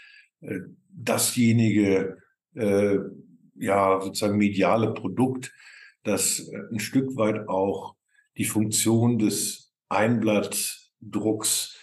[0.41, 2.19] äh, dasjenige
[2.55, 2.97] äh,
[3.57, 5.53] ja sozusagen mediale Produkt,
[6.03, 7.95] das äh, ein Stück weit auch
[8.39, 11.79] die Funktion des Einblattdrucks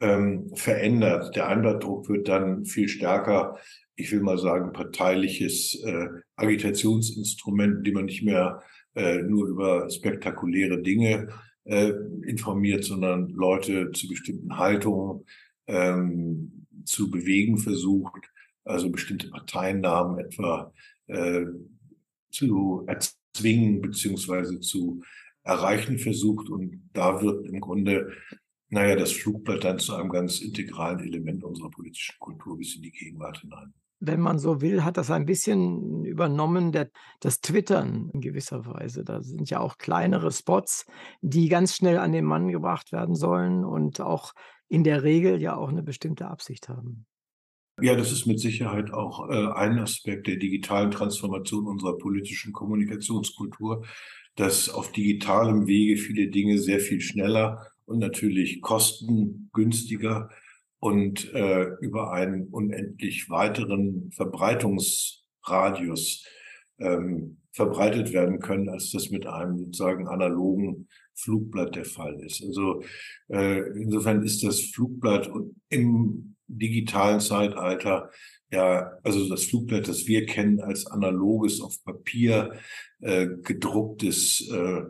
[0.00, 1.34] ähm, verändert.
[1.34, 3.58] Der Einblattdruck wird dann viel stärker,
[3.96, 8.62] ich will mal sagen, parteiliches äh, Agitationsinstrument, die man nicht mehr
[8.94, 11.28] äh, nur über spektakuläre Dinge
[11.68, 11.92] äh,
[12.26, 15.26] informiert, sondern Leute zu bestimmten Haltungen
[15.66, 18.30] ähm, zu bewegen versucht,
[18.64, 20.72] also bestimmte Parteiennamen etwa
[21.08, 21.44] äh,
[22.30, 25.02] zu erzwingen beziehungsweise zu
[25.42, 26.48] erreichen versucht.
[26.48, 28.12] Und da wird im Grunde,
[28.70, 32.92] naja, das Flugblatt dann zu einem ganz integralen Element unserer politischen Kultur bis in die
[32.92, 36.90] Gegenwart hinein wenn man so will, hat das ein bisschen übernommen, der,
[37.20, 39.04] das Twittern in gewisser Weise.
[39.04, 40.86] Da sind ja auch kleinere Spots,
[41.20, 44.32] die ganz schnell an den Mann gebracht werden sollen und auch
[44.68, 47.06] in der Regel ja auch eine bestimmte Absicht haben.
[47.80, 53.84] Ja, das ist mit Sicherheit auch äh, ein Aspekt der digitalen Transformation unserer politischen Kommunikationskultur,
[54.34, 60.28] dass auf digitalem Wege viele Dinge sehr viel schneller und natürlich kostengünstiger
[60.80, 66.24] und äh, über einen unendlich weiteren Verbreitungsradius
[66.78, 72.44] ähm, verbreitet werden können, als das mit einem sozusagen analogen Flugblatt der Fall ist.
[72.44, 72.84] Also
[73.28, 75.28] äh, insofern ist das Flugblatt
[75.68, 78.10] im digitalen Zeitalter
[78.50, 82.54] ja, also das Flugblatt, das wir kennen als analoges auf Papier
[83.00, 84.84] äh, gedrucktes äh,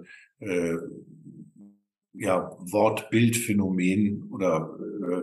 [0.45, 0.79] äh,
[2.13, 5.23] ja, Wort-Bild-Phänomen oder äh,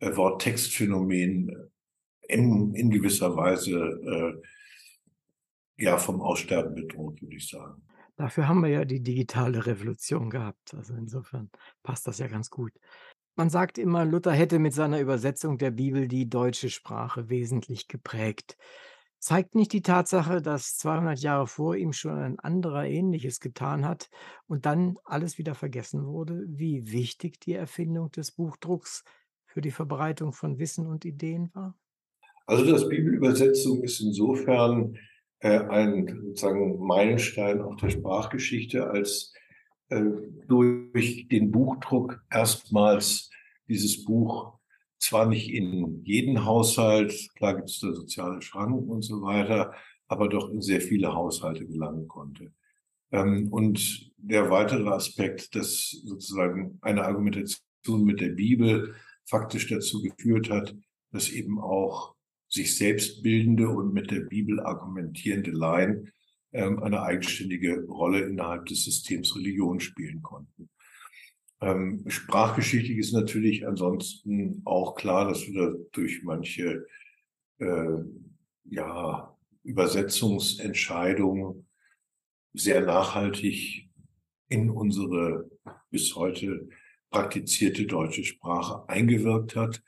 [0.00, 1.70] Wort-Text-Phänomen
[2.28, 7.82] in, in gewisser Weise äh, ja vom Aussterben bedroht, würde ich sagen.
[8.16, 10.74] Dafür haben wir ja die digitale Revolution gehabt.
[10.74, 11.50] Also insofern
[11.82, 12.72] passt das ja ganz gut.
[13.36, 18.56] Man sagt immer, Luther hätte mit seiner Übersetzung der Bibel die deutsche Sprache wesentlich geprägt.
[19.18, 24.08] Zeigt nicht die Tatsache, dass 200 Jahre vor ihm schon ein anderer Ähnliches getan hat
[24.46, 29.04] und dann alles wieder vergessen wurde, wie wichtig die Erfindung des Buchdrucks
[29.56, 31.74] für die Verbreitung von Wissen und Ideen war?
[32.44, 34.98] Also das Bibelübersetzung ist insofern
[35.38, 39.32] äh, ein sozusagen Meilenstein auch der Sprachgeschichte, als
[39.88, 40.02] äh,
[40.46, 43.30] durch den Buchdruck erstmals
[43.66, 44.58] dieses Buch
[44.98, 49.72] zwar nicht in jeden Haushalt, klar gibt es da soziale Schranken und so weiter,
[50.06, 52.52] aber doch in sehr viele Haushalte gelangen konnte.
[53.10, 58.94] Ähm, und der weitere Aspekt, dass sozusagen eine Argumentation mit der Bibel
[59.28, 60.74] faktisch dazu geführt hat,
[61.12, 62.16] dass eben auch
[62.48, 66.12] sich selbst bildende und mit der Bibel argumentierende Laien
[66.52, 70.70] ähm, eine eigenständige Rolle innerhalb des Systems Religion spielen konnten.
[71.60, 76.86] Ähm, sprachgeschichtlich ist natürlich ansonsten auch klar, dass wir durch manche
[77.58, 77.98] äh,
[78.64, 81.66] ja, Übersetzungsentscheidungen
[82.52, 83.88] sehr nachhaltig
[84.48, 85.50] in unsere
[85.90, 86.68] bis heute
[87.16, 89.82] praktizierte deutsche Sprache eingewirkt hat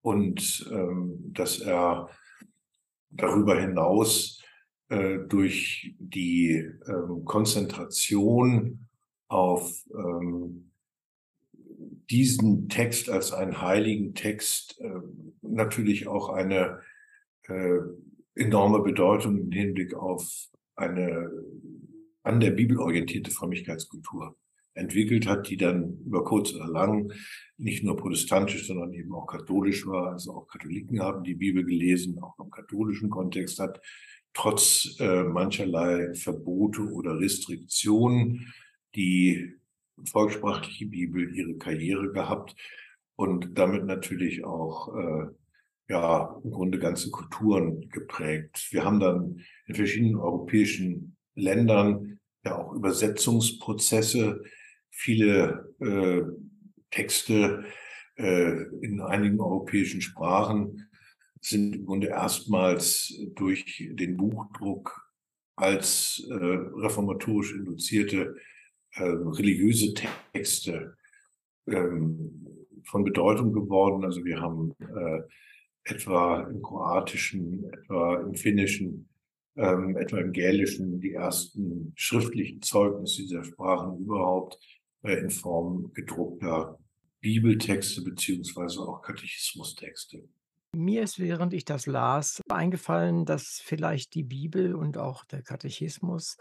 [0.00, 2.08] und ähm, dass er
[3.10, 4.42] darüber hinaus
[4.88, 8.88] äh, durch die ähm, Konzentration
[9.28, 10.72] auf ähm,
[12.08, 14.88] diesen Text als einen heiligen Text äh,
[15.42, 16.80] natürlich auch eine
[17.48, 17.80] äh,
[18.34, 20.26] enorme Bedeutung im Hinblick auf
[20.74, 21.30] eine
[22.22, 24.36] an der Bibel orientierte Frömmigkeitskultur
[24.76, 27.12] entwickelt hat, die dann über kurz oder lang
[27.56, 30.12] nicht nur protestantisch, sondern eben auch katholisch war.
[30.12, 33.80] Also auch Katholiken haben die Bibel gelesen, auch im katholischen Kontext hat
[34.34, 38.52] trotz äh, mancherlei Verbote oder Restriktionen
[38.94, 39.54] die
[40.10, 42.54] volkssprachliche Bibel ihre Karriere gehabt
[43.16, 45.26] und damit natürlich auch äh,
[45.88, 48.68] ja im Grunde ganze Kulturen geprägt.
[48.72, 54.42] Wir haben dann in verschiedenen europäischen Ländern ja auch Übersetzungsprozesse
[54.96, 56.22] viele äh,
[56.90, 57.64] Texte
[58.16, 60.88] äh, in einigen europäischen Sprachen
[61.40, 65.12] sind im Grunde erstmals durch den Buchdruck
[65.54, 68.36] als äh, reformatorisch induzierte
[68.94, 69.94] äh, religiöse
[70.32, 70.96] Texte
[71.66, 74.04] ähm, von Bedeutung geworden.
[74.04, 75.22] Also wir haben äh,
[75.84, 79.08] etwa im Kroatischen, etwa im Finnischen,
[79.56, 84.58] ähm, etwa im Gälischen die ersten schriftlichen Zeugnisse dieser Sprachen überhaupt
[85.12, 86.78] in Form gedruckter
[87.20, 90.22] Bibeltexte beziehungsweise auch Katechismustexte.
[90.74, 96.36] Mir ist, während ich das las, eingefallen, dass vielleicht die Bibel und auch der Katechismus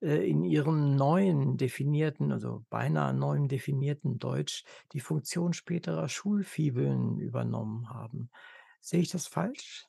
[0.00, 7.88] äh, in ihrem neuen definierten, also beinahe neuen definierten Deutsch die Funktion späterer Schulfibeln übernommen
[7.90, 8.30] haben.
[8.80, 9.86] Sehe ich das falsch?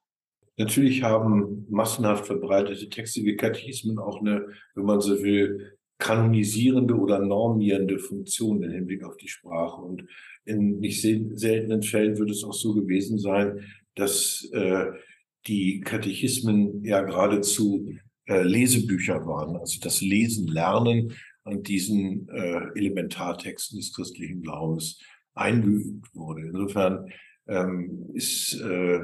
[0.58, 7.20] Natürlich haben massenhaft verbreitete Texte wie Katechismen auch eine, wenn man so will, kanonisierende oder
[7.20, 9.82] normierende Funktion im Hinblick auf die Sprache.
[9.82, 10.06] Und
[10.46, 14.86] in nicht seltenen Fällen wird es auch so gewesen sein, dass äh,
[15.46, 17.92] die Katechismen ja geradezu
[18.26, 25.00] äh, Lesebücher waren, also das Lesen, Lernen an diesen äh, Elementartexten des christlichen Glaubens
[25.34, 26.48] eingeübt wurde.
[26.48, 27.12] Insofern
[27.48, 29.00] ähm, ist, äh,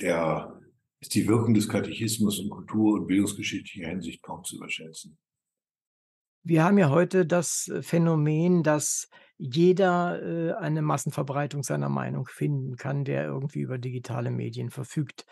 [0.00, 0.60] der,
[1.00, 5.18] ist die Wirkung des Katechismus in kultur- und bildungsgeschichtlicher Hinsicht kaum zu überschätzen.
[6.44, 12.76] Wir haben ja heute das äh, Phänomen, dass jeder äh, eine Massenverbreitung seiner Meinung finden
[12.76, 15.24] kann, der irgendwie über digitale Medien verfügt.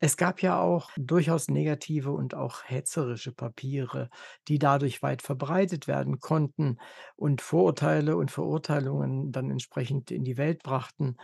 [0.00, 4.10] Es gab ja auch durchaus negative und auch hetzerische Papiere,
[4.48, 6.78] die dadurch weit verbreitet werden konnten
[7.16, 11.16] und Vorurteile und Verurteilungen dann entsprechend in die Welt brachten.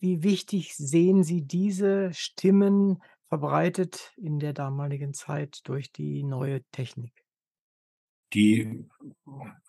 [0.00, 7.27] Wie wichtig sehen Sie diese Stimmen verbreitet in der damaligen Zeit durch die neue Technik?
[8.34, 8.84] Die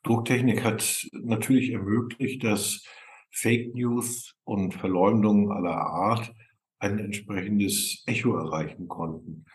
[0.03, 2.83] Drucktechnik hat natürlich ermöglicht, dass
[3.31, 6.33] Fake News und Verleumdungen aller Art
[6.79, 9.45] ein entsprechendes Echo erreichen konnten.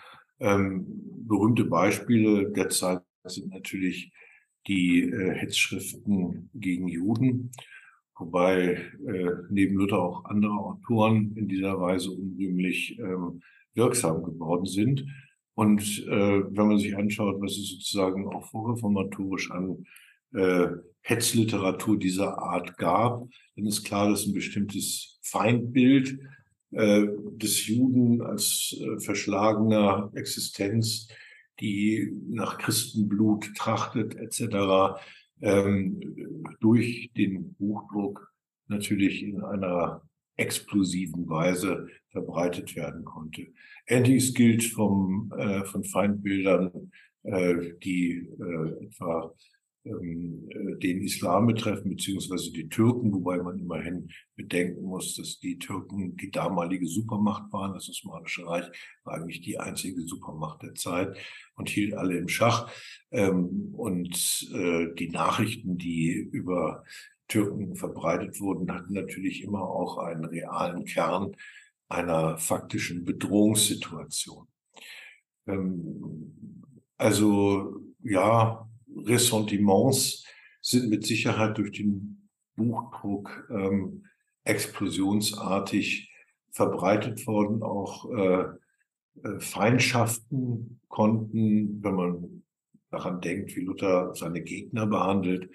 [0.40, 0.84] Ähm,
[1.26, 4.12] berühmte Beispiele der Zeit sind natürlich
[4.66, 7.50] die äh, Hetzschriften gegen Juden,
[8.16, 8.76] wobei
[9.06, 13.40] äh, neben Luther auch andere Autoren in dieser Weise unrühmlich ähm,
[13.74, 15.04] wirksam geworden sind.
[15.54, 19.86] Und äh, wenn man sich anschaut, was es sozusagen auch vorreformatorisch an
[20.34, 20.66] äh,
[21.02, 26.18] Hetzliteratur dieser Art gab, dann ist klar, dass ein bestimmtes Feindbild
[26.72, 31.08] äh, des Juden als äh, verschlagener Existenz,
[31.60, 34.98] die nach Christenblut trachtet etc.,
[35.40, 36.00] ähm,
[36.60, 38.32] durch den Buchdruck
[38.66, 40.02] natürlich in einer
[40.36, 43.46] explosiven Weise verbreitet werden konnte.
[43.86, 46.90] Ähnliches gilt vom, äh, von Feindbildern,
[47.22, 49.34] äh, die äh, etwa
[49.86, 55.58] ähm, äh, den Islam betreffen, beziehungsweise die Türken, wobei man immerhin bedenken muss, dass die
[55.58, 57.74] Türken die damalige Supermacht waren.
[57.74, 58.64] Das Osmanische Reich
[59.04, 61.14] war eigentlich die einzige Supermacht der Zeit
[61.56, 62.72] und hielt alle im Schach.
[63.10, 66.82] Ähm, und äh, die Nachrichten, die über
[67.34, 71.34] Türken verbreitet wurden, hatten natürlich immer auch einen realen Kern
[71.88, 74.46] einer faktischen Bedrohungssituation.
[75.48, 76.32] Ähm,
[76.96, 80.24] also ja, Ressentiments
[80.60, 84.04] sind mit Sicherheit durch den Buchdruck ähm,
[84.44, 86.12] explosionsartig
[86.52, 87.64] verbreitet worden.
[87.64, 88.44] Auch äh,
[89.24, 92.42] äh, Feindschaften konnten, wenn man
[92.92, 95.50] daran denkt, wie Luther seine Gegner behandelt,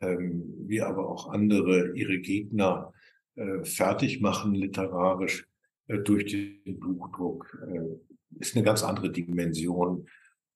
[0.00, 2.92] ähm, wie aber auch andere ihre Gegner
[3.36, 5.46] äh, fertig machen literarisch
[5.86, 10.06] äh, durch den Buchdruck, äh, ist eine ganz andere Dimension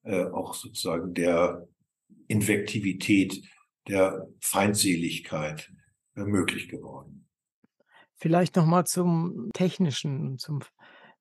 [0.04, 1.66] äh, auch sozusagen der
[2.28, 3.42] Invektivität,
[3.88, 5.72] der Feindseligkeit
[6.16, 7.26] äh, möglich geworden.
[8.16, 10.60] Vielleicht noch mal zum Technischen, zum,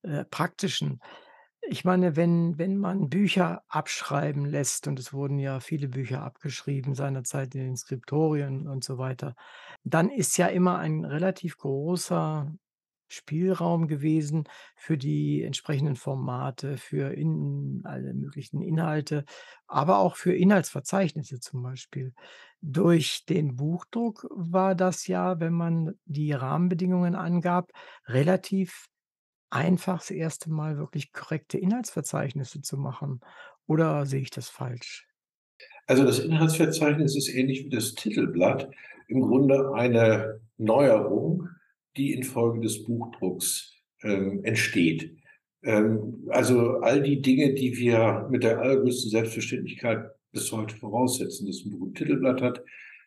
[0.03, 0.99] äh, Praktischen.
[1.69, 6.93] Ich meine, wenn wenn man Bücher abschreiben lässt und es wurden ja viele Bücher abgeschrieben
[6.93, 9.35] seinerzeit in den Skriptorien und so weiter,
[9.83, 12.53] dann ist ja immer ein relativ großer
[13.07, 14.45] Spielraum gewesen
[14.75, 19.23] für die entsprechenden Formate, für in alle möglichen Inhalte,
[19.67, 22.13] aber auch für Inhaltsverzeichnisse zum Beispiel.
[22.61, 27.71] Durch den Buchdruck war das ja, wenn man die Rahmenbedingungen angab,
[28.07, 28.87] relativ
[29.53, 33.21] einfach das erste Mal wirklich korrekte Inhaltsverzeichnisse zu machen.
[33.67, 35.07] Oder sehe ich das falsch?
[35.85, 38.69] Also das Inhaltsverzeichnis ist ähnlich wie das Titelblatt
[39.07, 41.49] im Grunde eine Neuerung,
[41.97, 45.15] die infolge des Buchdrucks ähm, entsteht.
[45.63, 51.63] Ähm, also all die Dinge, die wir mit der allergrößten Selbstverständlichkeit bis heute voraussetzen, dass
[51.63, 52.63] ein Buch ein Titelblatt hat,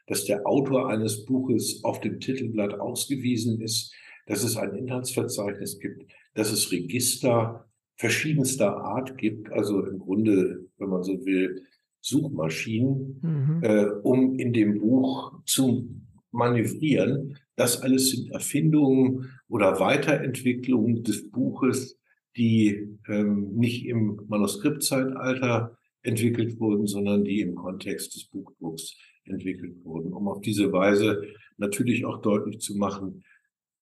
[0.07, 3.93] dass der Autor eines Buches auf dem Titelblatt ausgewiesen ist,
[4.27, 6.05] dass es ein Inhaltsverzeichnis gibt,
[6.37, 7.67] dass es Register
[7.97, 11.63] verschiedenster Art gibt, also im Grunde, wenn man so will,
[12.01, 13.61] Suchmaschinen, mhm.
[13.63, 15.89] äh, um in dem Buch zu
[16.31, 17.39] manövrieren.
[17.57, 21.99] Das alles sind Erfindungen oder Weiterentwicklungen des Buches,
[22.37, 30.13] die ähm, nicht im Manuskriptzeitalter entwickelt wurden, sondern die im Kontext des Buchdrucks entwickelt wurden,
[30.13, 31.23] um auf diese Weise
[31.57, 33.25] natürlich auch deutlich zu machen,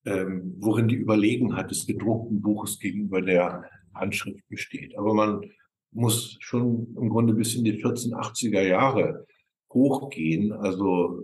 [0.05, 4.97] ähm, worin die Überlegenheit des gedruckten Buches gegenüber der Handschrift besteht.
[4.97, 5.41] Aber man
[5.91, 9.25] muss schon im Grunde bis in die 1480er Jahre
[9.73, 11.23] hochgehen, also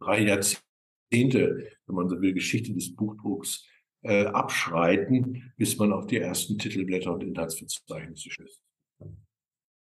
[0.00, 3.64] drei Jahrzehnte, wenn man so will, Geschichte des Buchdrucks
[4.02, 8.65] äh, abschreiten, bis man auf die ersten Titelblätter und Inhaltsverzeichnisse stößt.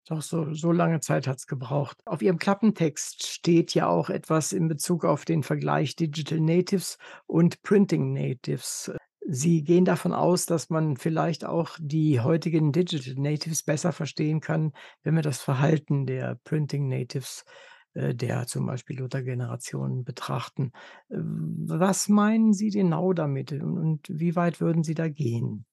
[0.09, 2.01] Doch so, so lange Zeit hat es gebraucht.
[2.05, 6.97] Auf Ihrem Klappentext steht ja auch etwas in Bezug auf den Vergleich Digital Natives
[7.27, 8.91] und Printing Natives.
[9.27, 14.71] Sie gehen davon aus, dass man vielleicht auch die heutigen Digital Natives besser verstehen kann,
[15.03, 17.45] wenn wir das Verhalten der Printing Natives
[17.93, 20.71] äh, der zum Beispiel Luther-Generation betrachten.
[21.09, 25.65] Was meinen Sie genau damit und wie weit würden Sie da gehen?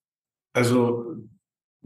[0.53, 1.16] Also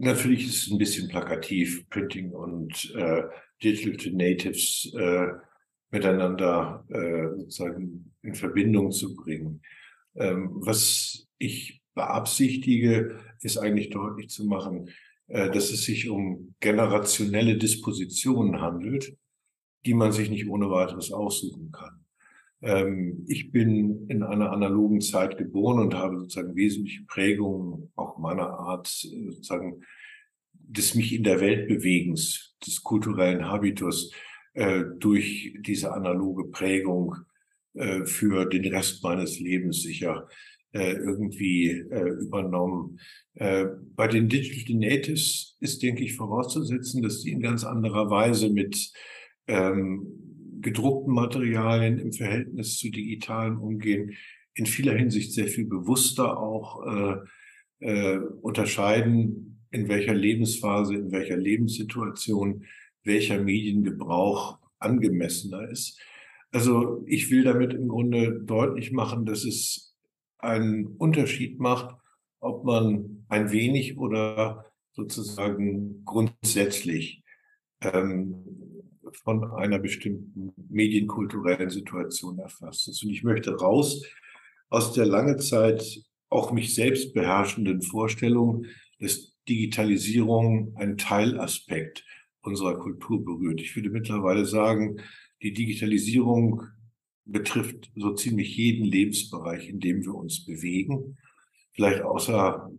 [0.01, 3.21] Natürlich ist es ein bisschen plakativ, Printing und äh,
[3.63, 5.27] Digital Natives äh,
[5.91, 9.61] miteinander äh, sozusagen in Verbindung zu bringen.
[10.15, 14.89] Ähm, was ich beabsichtige, ist eigentlich deutlich zu machen,
[15.27, 19.15] äh, dass es sich um generationelle Dispositionen handelt,
[19.85, 22.03] die man sich nicht ohne weiteres aussuchen kann.
[22.61, 28.49] Ähm, ich bin in einer analogen Zeit geboren und habe sozusagen wesentliche Prägungen auch meiner
[28.49, 29.81] Art äh, sozusagen
[30.53, 34.13] des mich in der Welt bewegens, des kulturellen Habitus
[34.53, 37.15] äh, durch diese analoge Prägung
[37.73, 40.27] äh, für den Rest meines Lebens sicher
[40.73, 41.67] irgendwie
[42.21, 42.97] übernommen.
[43.35, 48.89] Bei den Digital Natives ist, denke ich, vorauszusetzen, dass die in ganz anderer Weise mit
[49.47, 50.30] ähm,
[50.61, 54.15] gedruckten Materialien im Verhältnis zu digitalen umgehen,
[54.53, 57.15] in vieler Hinsicht sehr viel bewusster auch äh,
[57.79, 62.65] äh, unterscheiden, in welcher Lebensphase, in welcher Lebenssituation,
[63.03, 65.99] welcher Mediengebrauch angemessener ist.
[66.51, 69.95] Also ich will damit im Grunde deutlich machen, dass es
[70.37, 71.95] einen Unterschied macht,
[72.39, 77.23] ob man ein wenig oder sozusagen grundsätzlich
[77.81, 78.43] ähm,
[79.17, 83.03] von einer bestimmten medienkulturellen Situation erfasst ist.
[83.03, 84.03] Und ich möchte raus
[84.69, 88.65] aus der lange Zeit auch mich selbst beherrschenden Vorstellung,
[88.99, 92.05] dass Digitalisierung ein Teilaspekt
[92.41, 93.61] unserer Kultur berührt.
[93.61, 95.01] Ich würde mittlerweile sagen,
[95.41, 96.63] die Digitalisierung
[97.25, 101.17] betrifft so ziemlich jeden Lebensbereich, in dem wir uns bewegen.
[101.71, 102.69] Vielleicht außer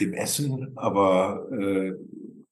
[0.00, 1.92] dem Essen, aber äh,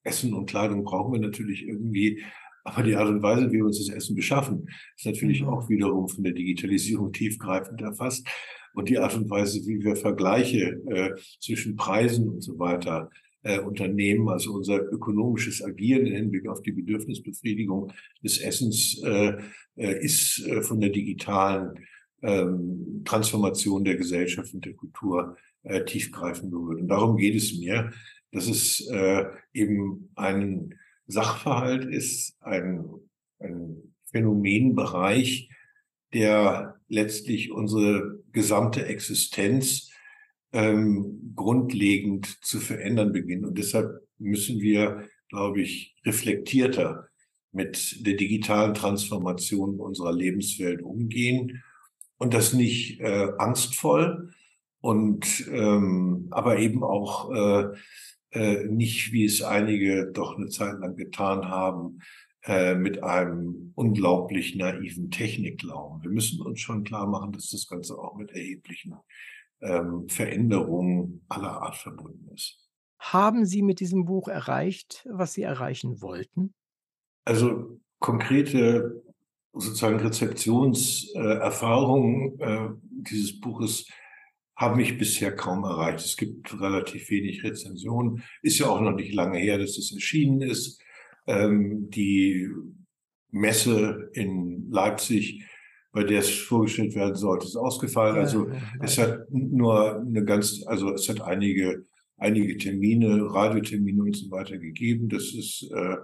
[0.04, 2.22] Essen und Kleidung brauchen wir natürlich irgendwie.
[2.64, 5.48] Aber die Art und Weise, wie wir uns das Essen beschaffen, ist natürlich mhm.
[5.48, 8.26] auch wiederum von der Digitalisierung tiefgreifend erfasst.
[8.74, 13.10] Und die Art und Weise, wie wir Vergleiche äh, zwischen Preisen und so weiter
[13.42, 17.92] äh, unternehmen, also unser ökonomisches Agieren im Hinblick auf die Bedürfnisbefriedigung
[18.22, 19.38] des Essens, äh,
[19.76, 21.86] äh, ist äh, von der digitalen
[22.22, 26.80] ähm, Transformation der Gesellschaft und der Kultur äh, tiefgreifend berührt.
[26.80, 27.92] Und darum geht es mir,
[28.32, 30.74] dass es äh, eben ein
[31.06, 32.84] Sachverhalt ist, ein,
[33.38, 35.50] ein Phänomenbereich,
[36.12, 39.90] der letztlich unsere gesamte Existenz
[40.52, 43.44] ähm, grundlegend zu verändern beginnt.
[43.44, 47.08] Und deshalb müssen wir, glaube ich, reflektierter
[47.52, 51.62] mit der digitalen Transformation unserer Lebenswelt umgehen
[52.18, 54.32] und das nicht äh, angstvoll
[54.80, 57.68] und ähm, aber eben auch äh,
[58.30, 62.00] äh, nicht, wie es einige doch eine Zeit lang getan haben,
[62.44, 66.02] äh, mit einem unglaublich naiven Technikglauben.
[66.02, 68.94] Wir müssen uns schon klar machen, dass das Ganze auch mit erheblichen
[69.60, 72.64] ähm, Veränderungen aller Art verbunden ist.
[73.00, 76.54] Haben Sie mit diesem Buch erreicht, was Sie erreichen wollten?
[77.24, 79.02] Also konkrete
[79.52, 83.88] sozusagen Rezeptionserfahrungen äh, dieses Buches
[84.58, 86.04] haben mich bisher kaum erreicht.
[86.04, 88.24] Es gibt relativ wenig Rezensionen.
[88.42, 90.82] Ist ja auch noch nicht lange her, dass es erschienen ist.
[91.28, 92.48] Ähm, die
[93.30, 95.44] Messe in Leipzig,
[95.92, 98.16] bei der es vorgestellt werden sollte, ist ausgefallen.
[98.16, 101.86] Also es hat nur eine ganz, also es hat einige,
[102.16, 105.08] einige Termine, Radiotermine und so weiter gegeben.
[105.08, 105.96] Das ist äh,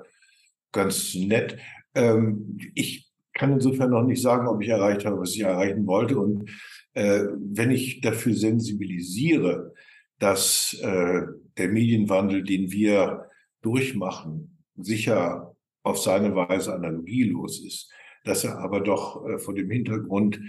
[0.71, 1.59] ganz nett.
[1.97, 6.21] Ähm, ich kann insofern noch nicht sagen, ob ich erreicht habe, was ich erreichen wollte.
[6.21, 6.49] Und
[6.95, 9.73] äh, wenn ich dafür sensibilisiere,
[10.19, 11.23] dass äh,
[11.59, 13.29] der Medienwandel, den wir
[13.63, 17.93] durchmachen, sicher auf seine Weise analogielos ist,
[18.25, 20.41] dass er aber doch äh, vor dem Hintergrund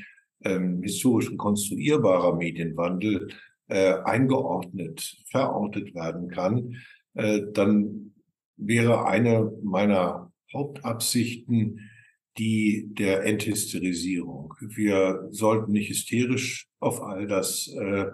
[0.43, 3.29] ähm, historisch rekonstruierbarer Medienwandel
[3.67, 6.75] äh, eingeordnet, verortet werden kann,
[7.15, 8.13] äh, dann
[8.57, 11.89] wäre eine meiner Hauptabsichten
[12.37, 14.53] die der Enthysterisierung.
[14.59, 18.07] Wir sollten nicht hysterisch auf all das äh,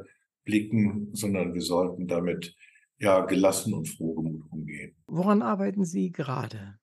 [0.46, 2.56] blicken, sondern wir sollten damit
[3.00, 4.96] ja gelassen und frohgemut umgehen.
[5.08, 6.76] Woran arbeiten Sie gerade?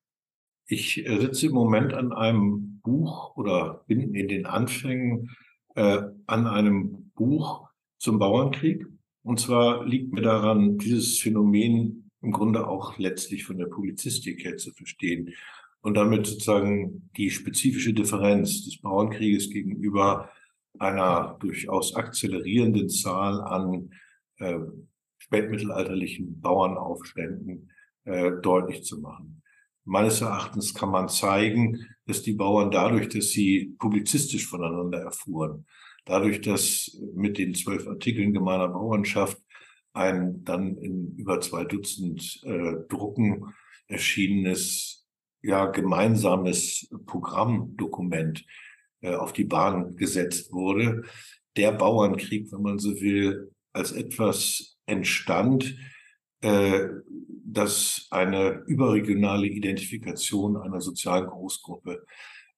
[0.67, 5.29] Ich äh, sitze im Moment an einem Buch oder bin in den Anfängen
[5.75, 8.85] äh, an einem Buch zum Bauernkrieg.
[9.23, 14.57] Und zwar liegt mir daran, dieses Phänomen im Grunde auch letztlich von der Publizistik her
[14.57, 15.33] zu verstehen
[15.81, 20.29] und damit sozusagen die spezifische Differenz des Bauernkrieges gegenüber
[20.77, 23.91] einer durchaus akzelerierenden Zahl an
[24.37, 24.59] äh,
[25.17, 27.71] spätmittelalterlichen Bauernaufständen
[28.05, 29.41] äh, deutlich zu machen.
[29.85, 35.65] Meines Erachtens kann man zeigen, dass die Bauern dadurch, dass sie publizistisch voneinander erfuhren,
[36.05, 39.41] dadurch, dass mit den zwölf Artikeln gemeiner Bauernschaft
[39.93, 43.53] ein dann in über zwei Dutzend äh, Drucken
[43.87, 44.98] erschienenes
[45.41, 48.45] ja gemeinsames Programmdokument
[49.01, 51.03] äh, auf die Bahn gesetzt wurde.
[51.55, 55.75] Der Bauernkrieg, wenn man so will, als etwas entstand,
[56.41, 56.87] äh,
[57.45, 62.05] das eine überregionale Identifikation einer sozialen Großgruppe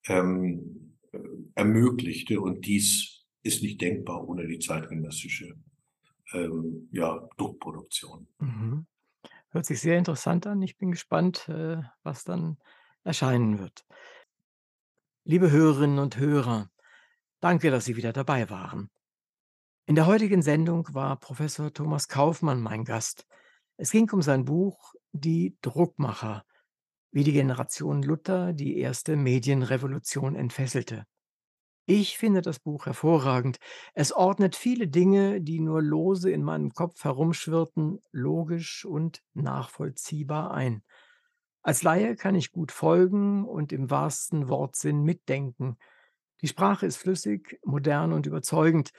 [0.07, 1.19] ähm, äh,
[1.55, 2.41] ermöglichte.
[2.41, 5.55] Und dies ist nicht denkbar ohne die zeitgenössische
[6.33, 8.27] ähm, ja, Druckproduktion.
[8.39, 8.85] Mhm.
[9.51, 10.61] Hört sich sehr interessant an.
[10.61, 12.57] Ich bin gespannt, äh, was dann
[13.03, 13.85] erscheinen wird.
[15.25, 16.71] Liebe Hörerinnen und Hörer,
[17.41, 18.89] danke, dass Sie wieder dabei waren.
[19.87, 23.27] In der heutigen Sendung war Professor Thomas Kaufmann mein Gast.
[23.75, 26.45] Es ging um sein Buch Die Druckmacher,
[27.11, 31.05] wie die Generation Luther die erste Medienrevolution entfesselte.
[31.85, 33.57] Ich finde das Buch hervorragend.
[33.93, 40.83] Es ordnet viele Dinge, die nur lose in meinem Kopf herumschwirrten, logisch und nachvollziehbar ein.
[41.63, 45.77] Als Laie kann ich gut folgen und im wahrsten Wortsinn mitdenken.
[46.41, 48.91] Die Sprache ist flüssig, modern und überzeugend.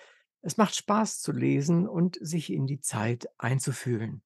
[0.42, 4.22] Es macht Spaß zu lesen und sich in die Zeit einzufühlen.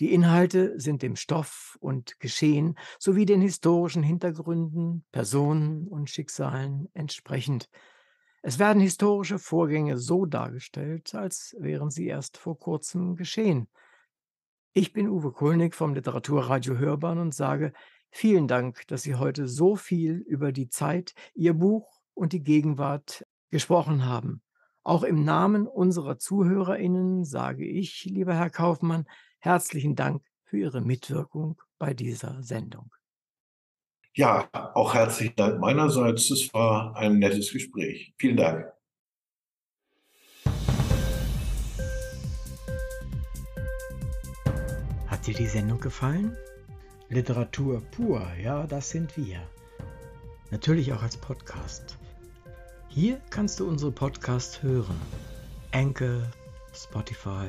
[0.00, 7.70] Die Inhalte sind dem Stoff und Geschehen sowie den historischen Hintergründen, Personen und Schicksalen entsprechend.
[8.42, 13.68] Es werden historische Vorgänge so dargestellt, als wären sie erst vor kurzem geschehen.
[14.72, 17.72] Ich bin Uwe Kulnig vom Literaturradio Hörbahn und sage
[18.10, 23.24] vielen Dank, dass Sie heute so viel über die Zeit, Ihr Buch und die Gegenwart
[23.50, 24.42] gesprochen haben.
[24.82, 29.06] Auch im Namen unserer ZuhörerInnen sage ich, lieber Herr Kaufmann,
[29.44, 32.90] herzlichen Dank für Ihre Mitwirkung bei dieser Sendung.
[34.14, 36.30] Ja, auch herzlichen Dank meinerseits.
[36.30, 38.14] Es war ein nettes Gespräch.
[38.16, 38.72] Vielen Dank.
[45.08, 46.34] Hat dir die Sendung gefallen?
[47.10, 49.46] Literatur pur, ja, das sind wir.
[50.50, 51.98] Natürlich auch als Podcast.
[52.88, 55.00] Hier kannst du unsere Podcasts hören.
[55.72, 56.22] Anchor,
[56.72, 57.48] Spotify,